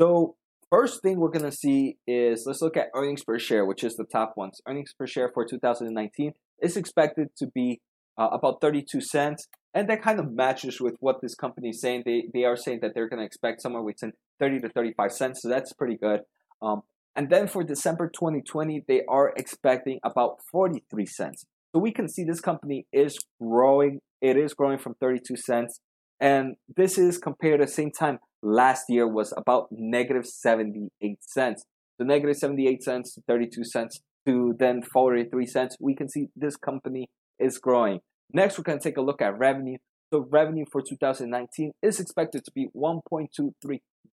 So 0.01 0.37
first 0.71 1.03
thing 1.03 1.19
we're 1.19 1.31
gonna 1.31 1.53
see 1.53 1.97
is 2.07 2.45
let's 2.47 2.61
look 2.63 2.77
at 2.77 2.89
earnings 2.95 3.25
per 3.25 3.39
share, 3.39 3.65
which 3.65 3.83
is 3.83 3.97
the 3.97 4.05
top 4.05 4.35
ones. 4.37 4.61
Earnings 4.69 4.93
per 4.93 5.07
share 5.07 5.31
for 5.33 5.45
2019 5.45 6.33
is 6.61 6.77
expected 6.77 7.29
to 7.39 7.47
be 7.47 7.81
uh, 8.19 8.29
about 8.33 8.61
32 8.61 9.01
cents 9.01 9.47
and 9.75 9.89
that 9.89 10.03
kind 10.03 10.19
of 10.19 10.33
matches 10.33 10.81
with 10.81 10.97
what 11.01 11.21
this 11.21 11.35
company 11.35 11.71
is 11.71 11.81
saying. 11.81 12.03
They 12.05 12.25
they 12.33 12.45
are 12.45 12.57
saying 12.57 12.81
that 12.83 12.93
they're 12.95 13.09
to 13.09 13.23
expect 13.23 13.63
somewhere 13.63 13.83
between 13.83 14.13
30 14.39 14.61
to 14.61 14.69
35 14.69 15.13
cents, 15.13 15.43
so 15.43 15.49
that's 15.49 15.73
pretty 15.73 15.97
good. 15.97 16.21
Um, 16.63 16.83
and 17.17 17.31
then 17.31 17.49
for 17.49 17.65
December 17.65 18.09
2020, 18.09 18.85
they 18.87 19.03
are 19.09 19.33
expecting 19.37 19.99
about 20.05 20.39
43 20.51 21.07
cents. 21.07 21.45
So 21.75 21.81
we 21.81 21.93
can 21.93 22.09
see 22.09 22.25
this 22.25 22.41
company 22.41 22.87
is 22.93 23.19
growing. 23.41 24.01
It 24.21 24.37
is 24.37 24.55
growing 24.55 24.79
from 24.79 24.95
32 25.01 25.37
cents, 25.37 25.81
and 26.19 26.57
this 26.77 26.99
is 26.99 27.17
compared 27.17 27.61
to 27.61 27.67
the 27.67 27.73
same 27.73 27.91
time 27.91 28.19
last 28.43 28.85
year 28.89 29.07
was 29.07 29.33
about 29.37 29.69
negative 29.71 30.27
78 30.27 31.19
cents. 31.23 31.65
So 31.99 32.05
negative 32.05 32.37
78 32.37 32.83
cents 32.83 33.15
to 33.15 33.23
32 33.29 33.65
cents 33.65 34.01
to 34.27 34.55
then 34.59 34.83
43 34.83 35.47
cents. 35.47 35.77
We 35.81 35.95
can 35.95 36.09
see 36.09 36.29
this 36.37 36.57
company 36.57 37.09
is 37.39 37.59
growing. 37.59 38.01
Next, 38.33 38.59
we're 38.59 38.65
going 38.65 38.79
to 38.79 38.85
take 38.85 38.97
a 38.97 39.03
look 39.03 39.23
at 39.23 39.39
revenue. 39.39 39.79
So 40.13 40.27
revenue 40.31 40.65
for 40.71 40.83
2019 40.83 41.73
is 41.83 42.01
expected 42.01 42.45
to 42.45 42.51
be 42.55 42.69
1.23 42.77 43.53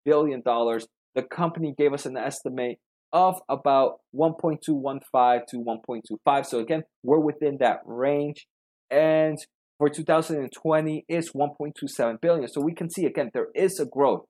billion 0.06 0.42
dollars. 0.42 0.88
The 1.16 1.24
company 1.24 1.74
gave 1.78 1.94
us 1.94 2.06
an 2.06 2.18
estimate 2.18 2.78
of 3.18 3.42
about 3.50 4.00
1.215 4.16 5.48
to 5.48 5.58
1.25. 5.58 6.46
So 6.46 6.60
again, 6.60 6.84
we're 7.04 7.20
within 7.20 7.58
that 7.60 7.80
range. 7.86 8.46
And 8.92 9.38
for 9.80 9.90
2020 9.90 11.06
is 11.10 11.32
1.27 11.32 12.22
billion. 12.22 12.48
So 12.48 12.62
we 12.62 12.76
can 12.76 12.90
see 12.92 13.06
again 13.06 13.32
there 13.34 13.48
is 13.56 13.80
a 13.80 13.86
growth. 13.86 14.26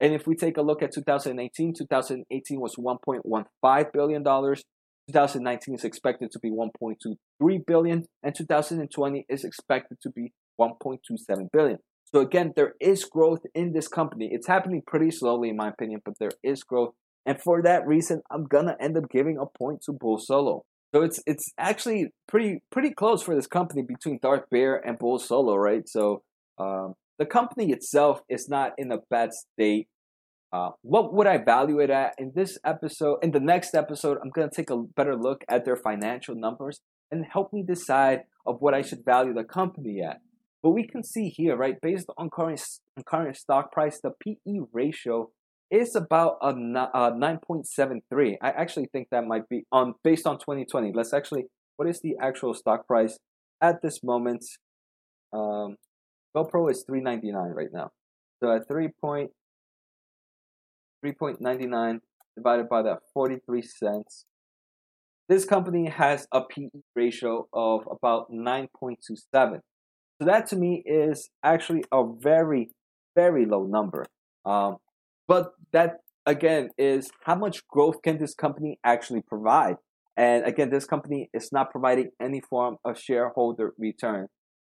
And 0.00 0.12
if 0.12 0.26
we 0.26 0.34
take 0.34 0.56
a 0.56 0.62
look 0.62 0.82
at 0.82 0.92
2018, 0.92 1.74
2018 1.78 2.60
was 2.60 2.74
1.15 2.76 3.92
billion 3.92 4.22
dollars. 4.24 4.64
2019 5.08 5.74
is 5.74 5.84
expected 5.84 6.30
to 6.32 6.38
be 6.38 6.50
1.23 6.50 7.66
billion 7.66 8.04
and 8.22 8.34
2020 8.34 9.26
is 9.28 9.44
expected 9.44 9.98
to 10.00 10.10
be 10.10 10.32
1.27 10.60 11.48
billion. 11.52 11.78
So 12.04 12.20
again, 12.20 12.52
there 12.54 12.74
is 12.80 13.04
growth 13.04 13.40
in 13.54 13.72
this 13.72 13.88
company. 13.88 14.28
It's 14.30 14.46
happening 14.46 14.82
pretty 14.86 15.10
slowly 15.10 15.48
in 15.48 15.56
my 15.56 15.68
opinion, 15.68 16.02
but 16.04 16.14
there 16.20 16.30
is 16.42 16.62
growth. 16.62 16.94
And 17.24 17.40
for 17.40 17.62
that 17.62 17.86
reason, 17.86 18.22
I'm 18.30 18.44
gonna 18.44 18.76
end 18.80 18.96
up 18.96 19.10
giving 19.10 19.38
a 19.38 19.46
point 19.46 19.82
to 19.86 19.92
Bull 19.92 20.18
Solo. 20.18 20.64
So 20.94 21.02
it's 21.02 21.22
it's 21.26 21.52
actually 21.58 22.08
pretty 22.28 22.62
pretty 22.70 22.90
close 22.90 23.22
for 23.22 23.34
this 23.34 23.46
company 23.46 23.82
between 23.82 24.18
Darth 24.20 24.50
Bear 24.50 24.76
and 24.76 24.98
Bull 24.98 25.18
Solo, 25.18 25.56
right? 25.56 25.88
So 25.88 26.22
um, 26.58 26.94
the 27.18 27.26
company 27.26 27.70
itself 27.72 28.20
is 28.28 28.48
not 28.48 28.72
in 28.76 28.92
a 28.92 28.98
bad 29.10 29.30
state. 29.32 29.88
Uh, 30.52 30.70
what 30.82 31.14
would 31.14 31.26
I 31.26 31.38
value 31.38 31.78
it 31.78 31.88
at 31.88 32.14
in 32.18 32.32
this 32.34 32.58
episode? 32.64 33.18
In 33.22 33.30
the 33.30 33.40
next 33.40 33.74
episode, 33.74 34.18
I'm 34.22 34.30
to 34.32 34.54
take 34.54 34.68
a 34.68 34.76
better 34.76 35.16
look 35.16 35.44
at 35.48 35.64
their 35.64 35.76
financial 35.76 36.34
numbers 36.34 36.80
and 37.10 37.24
help 37.24 37.52
me 37.52 37.62
decide 37.62 38.24
of 38.44 38.56
what 38.60 38.74
I 38.74 38.82
should 38.82 39.04
value 39.04 39.32
the 39.32 39.44
company 39.44 40.02
at. 40.02 40.20
But 40.62 40.70
we 40.70 40.86
can 40.86 41.02
see 41.02 41.28
here, 41.28 41.56
right, 41.56 41.80
based 41.80 42.06
on 42.18 42.28
current 42.28 42.60
on 42.96 43.04
current 43.04 43.36
stock 43.36 43.72
price, 43.72 43.98
the 44.02 44.10
PE 44.10 44.66
ratio 44.72 45.30
is 45.72 45.96
about 45.96 46.36
a, 46.42 46.50
a 46.50 47.12
9.73. 47.12 48.36
I 48.42 48.50
actually 48.50 48.88
think 48.92 49.08
that 49.10 49.26
might 49.26 49.48
be 49.48 49.64
on 49.72 49.94
based 50.04 50.26
on 50.26 50.38
2020. 50.38 50.92
Let's 50.94 51.14
actually, 51.14 51.46
what 51.76 51.88
is 51.88 52.00
the 52.02 52.14
actual 52.20 52.52
stock 52.52 52.86
price 52.86 53.18
at 53.60 53.80
this 53.82 54.00
moment? 54.04 54.44
Um, 55.32 55.76
GoPro 56.36 56.70
is 56.70 56.84
3.99 56.88 57.54
right 57.54 57.68
now. 57.72 57.90
So 58.42 58.54
at 58.54 58.68
3 58.68 58.88
point 59.00 59.30
3.99 61.04 62.00
divided 62.36 62.68
by 62.68 62.82
that 62.82 62.98
43 63.12 63.62
cents. 63.62 64.24
this 65.28 65.44
company 65.44 65.88
has 65.88 66.26
a 66.32 66.42
PE 66.42 66.68
ratio 66.94 67.48
of 67.52 67.88
about 67.90 68.30
9.27. 68.30 69.60
So 70.20 70.26
that 70.26 70.46
to 70.48 70.56
me 70.56 70.82
is 70.84 71.30
actually 71.42 71.84
a 71.90 72.04
very, 72.04 72.70
very 73.16 73.46
low 73.46 73.64
number. 73.64 74.04
Um, 74.44 74.76
but 75.26 75.52
that 75.72 75.98
again 76.26 76.70
is 76.78 77.10
how 77.24 77.34
much 77.34 77.66
growth 77.68 78.02
can 78.02 78.18
this 78.18 78.34
company 78.34 78.78
actually 78.84 79.22
provide? 79.22 79.76
And 80.16 80.44
again, 80.44 80.70
this 80.70 80.84
company 80.84 81.30
is 81.32 81.50
not 81.52 81.70
providing 81.70 82.10
any 82.20 82.40
form 82.40 82.76
of 82.84 82.98
shareholder 82.98 83.72
return. 83.78 84.28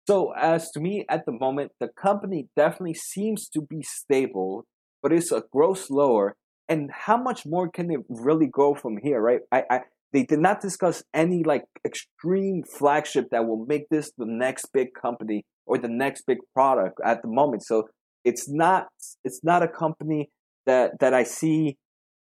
So, 0.07 0.33
as 0.35 0.71
to 0.71 0.79
me 0.79 1.05
at 1.09 1.25
the 1.25 1.31
moment, 1.31 1.71
the 1.79 1.87
company 1.87 2.47
definitely 2.55 2.95
seems 2.95 3.47
to 3.49 3.61
be 3.61 3.83
stable, 3.83 4.65
but 5.01 5.13
it's 5.13 5.31
a 5.31 5.43
growth 5.51 5.79
slower. 5.85 6.35
And 6.67 6.89
how 6.91 7.17
much 7.17 7.45
more 7.45 7.69
can 7.69 7.91
it 7.91 8.01
really 8.09 8.47
go 8.47 8.75
from 8.75 8.97
here, 9.01 9.21
right? 9.21 9.39
I, 9.51 9.63
I 9.69 9.79
they 10.11 10.23
did 10.23 10.39
not 10.39 10.61
discuss 10.61 11.03
any 11.13 11.43
like 11.43 11.65
extreme 11.85 12.63
flagship 12.63 13.27
that 13.31 13.47
will 13.47 13.65
make 13.67 13.89
this 13.89 14.11
the 14.17 14.25
next 14.25 14.67
big 14.73 14.87
company 14.99 15.45
or 15.65 15.77
the 15.77 15.87
next 15.87 16.23
big 16.25 16.39
product 16.53 16.99
at 17.05 17.21
the 17.21 17.27
moment. 17.27 17.63
So 17.63 17.89
it's 18.25 18.49
not 18.49 18.87
it's 19.23 19.41
not 19.43 19.63
a 19.63 19.67
company 19.67 20.29
that 20.65 20.99
that 20.99 21.13
I 21.13 21.23
see 21.23 21.77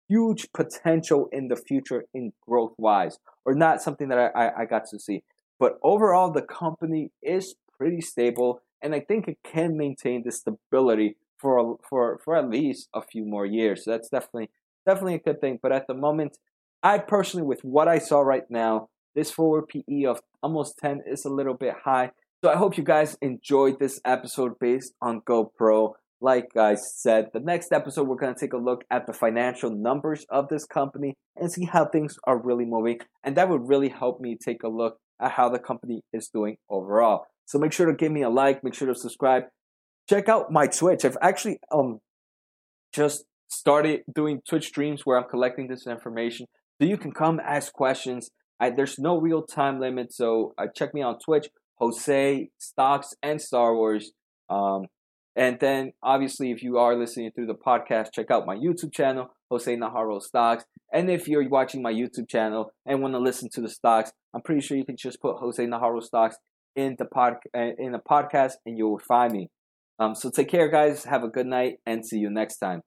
huge 0.08 0.48
potential 0.52 1.28
in 1.32 1.48
the 1.48 1.56
future 1.56 2.04
in 2.12 2.32
growth 2.46 2.74
wise, 2.78 3.18
or 3.44 3.54
not 3.54 3.82
something 3.82 4.08
that 4.08 4.18
I, 4.18 4.46
I, 4.46 4.60
I 4.62 4.64
got 4.64 4.84
to 4.90 4.98
see. 4.98 5.22
But 5.58 5.78
overall, 5.82 6.32
the 6.32 6.42
company 6.42 7.12
is 7.22 7.54
pretty 7.78 8.00
stable, 8.00 8.60
and 8.82 8.94
I 8.94 9.00
think 9.00 9.28
it 9.28 9.38
can 9.44 9.76
maintain 9.76 10.22
the 10.24 10.32
stability 10.32 11.16
for 11.38 11.78
for 11.88 12.18
for 12.24 12.36
at 12.36 12.48
least 12.48 12.88
a 12.94 13.02
few 13.02 13.24
more 13.24 13.46
years. 13.46 13.84
So 13.84 13.92
that's 13.92 14.08
definitely 14.08 14.50
definitely 14.86 15.14
a 15.14 15.18
good 15.20 15.40
thing. 15.40 15.58
But 15.62 15.72
at 15.72 15.86
the 15.86 15.94
moment, 15.94 16.38
I 16.82 16.98
personally, 16.98 17.46
with 17.46 17.60
what 17.62 17.88
I 17.88 17.98
saw 17.98 18.20
right 18.20 18.50
now, 18.50 18.88
this 19.14 19.30
forward 19.30 19.68
PE 19.68 20.04
of 20.04 20.20
almost 20.42 20.78
10 20.78 21.02
is 21.06 21.24
a 21.24 21.30
little 21.30 21.54
bit 21.54 21.74
high. 21.84 22.10
So 22.42 22.50
I 22.50 22.56
hope 22.56 22.78
you 22.78 22.84
guys 22.84 23.18
enjoyed 23.20 23.78
this 23.78 24.00
episode 24.04 24.58
based 24.58 24.94
on 25.02 25.20
GoPro. 25.22 25.92
Like 26.20 26.56
I 26.56 26.74
said, 26.74 27.30
the 27.32 27.40
next 27.40 27.72
episode, 27.72 28.06
we're 28.06 28.16
going 28.16 28.34
to 28.34 28.40
take 28.40 28.52
a 28.52 28.58
look 28.58 28.84
at 28.90 29.06
the 29.06 29.12
financial 29.12 29.70
numbers 29.70 30.26
of 30.28 30.48
this 30.48 30.66
company 30.66 31.14
and 31.36 31.50
see 31.50 31.64
how 31.64 31.86
things 31.86 32.16
are 32.24 32.38
really 32.38 32.66
moving. 32.66 32.98
And 33.24 33.36
that 33.36 33.48
would 33.48 33.68
really 33.68 33.88
help 33.88 34.20
me 34.20 34.36
take 34.36 34.62
a 34.62 34.68
look 34.68 34.98
at 35.20 35.32
how 35.32 35.48
the 35.48 35.58
company 35.58 36.02
is 36.12 36.28
doing 36.28 36.56
overall. 36.68 37.24
So 37.46 37.58
make 37.58 37.72
sure 37.72 37.86
to 37.86 37.94
give 37.94 38.12
me 38.12 38.22
a 38.22 38.28
like, 38.28 38.62
make 38.62 38.74
sure 38.74 38.88
to 38.88 38.94
subscribe. 38.94 39.44
Check 40.08 40.28
out 40.28 40.50
my 40.50 40.66
Twitch. 40.66 41.04
I've 41.04 41.16
actually 41.22 41.58
um 41.72 42.00
just 42.92 43.24
started 43.48 44.00
doing 44.14 44.40
Twitch 44.48 44.66
streams 44.66 45.02
where 45.04 45.18
I'm 45.18 45.28
collecting 45.28 45.68
this 45.68 45.86
information. 45.86 46.46
So 46.80 46.86
you 46.86 46.96
can 46.96 47.12
come 47.12 47.40
ask 47.40 47.72
questions. 47.72 48.30
I, 48.58 48.70
there's 48.70 48.98
no 48.98 49.18
real 49.18 49.42
time 49.42 49.80
limit. 49.80 50.12
So 50.12 50.54
uh, 50.58 50.66
check 50.74 50.94
me 50.94 51.02
on 51.02 51.18
Twitch, 51.18 51.48
Jose, 51.76 52.50
Stocks, 52.58 53.14
and 53.22 53.40
Star 53.40 53.74
Wars. 53.74 54.12
Um, 54.48 54.86
and 55.36 55.58
then, 55.60 55.92
obviously, 56.02 56.50
if 56.50 56.62
you 56.62 56.78
are 56.78 56.96
listening 56.96 57.30
through 57.30 57.46
the 57.46 57.54
podcast, 57.54 58.12
check 58.12 58.30
out 58.30 58.46
my 58.46 58.56
YouTube 58.56 58.92
channel, 58.92 59.30
Jose 59.50 59.74
Najarro 59.74 60.20
Stocks. 60.20 60.64
And 60.92 61.08
if 61.10 61.28
you're 61.28 61.48
watching 61.48 61.82
my 61.82 61.92
YouTube 61.92 62.28
channel 62.28 62.72
and 62.84 63.00
want 63.00 63.14
to 63.14 63.20
listen 63.20 63.48
to 63.54 63.60
the 63.60 63.68
stocks, 63.68 64.12
I'm 64.34 64.42
pretty 64.42 64.60
sure 64.60 64.76
you 64.76 64.84
can 64.84 64.96
just 64.96 65.20
put 65.20 65.36
Jose 65.36 65.64
Najarro 65.64 66.02
Stocks 66.02 66.36
in 66.74 66.96
the 66.98 67.04
pod 67.04 67.34
uh, 67.56 67.70
in 67.78 67.92
the 67.92 68.00
podcast, 68.00 68.54
and 68.66 68.76
you 68.76 68.88
will 68.88 68.98
find 68.98 69.32
me. 69.32 69.50
Um, 69.98 70.14
so 70.14 70.30
take 70.30 70.48
care, 70.48 70.68
guys. 70.68 71.04
Have 71.04 71.22
a 71.22 71.28
good 71.28 71.46
night, 71.46 71.78
and 71.86 72.04
see 72.04 72.18
you 72.18 72.30
next 72.30 72.58
time. 72.58 72.82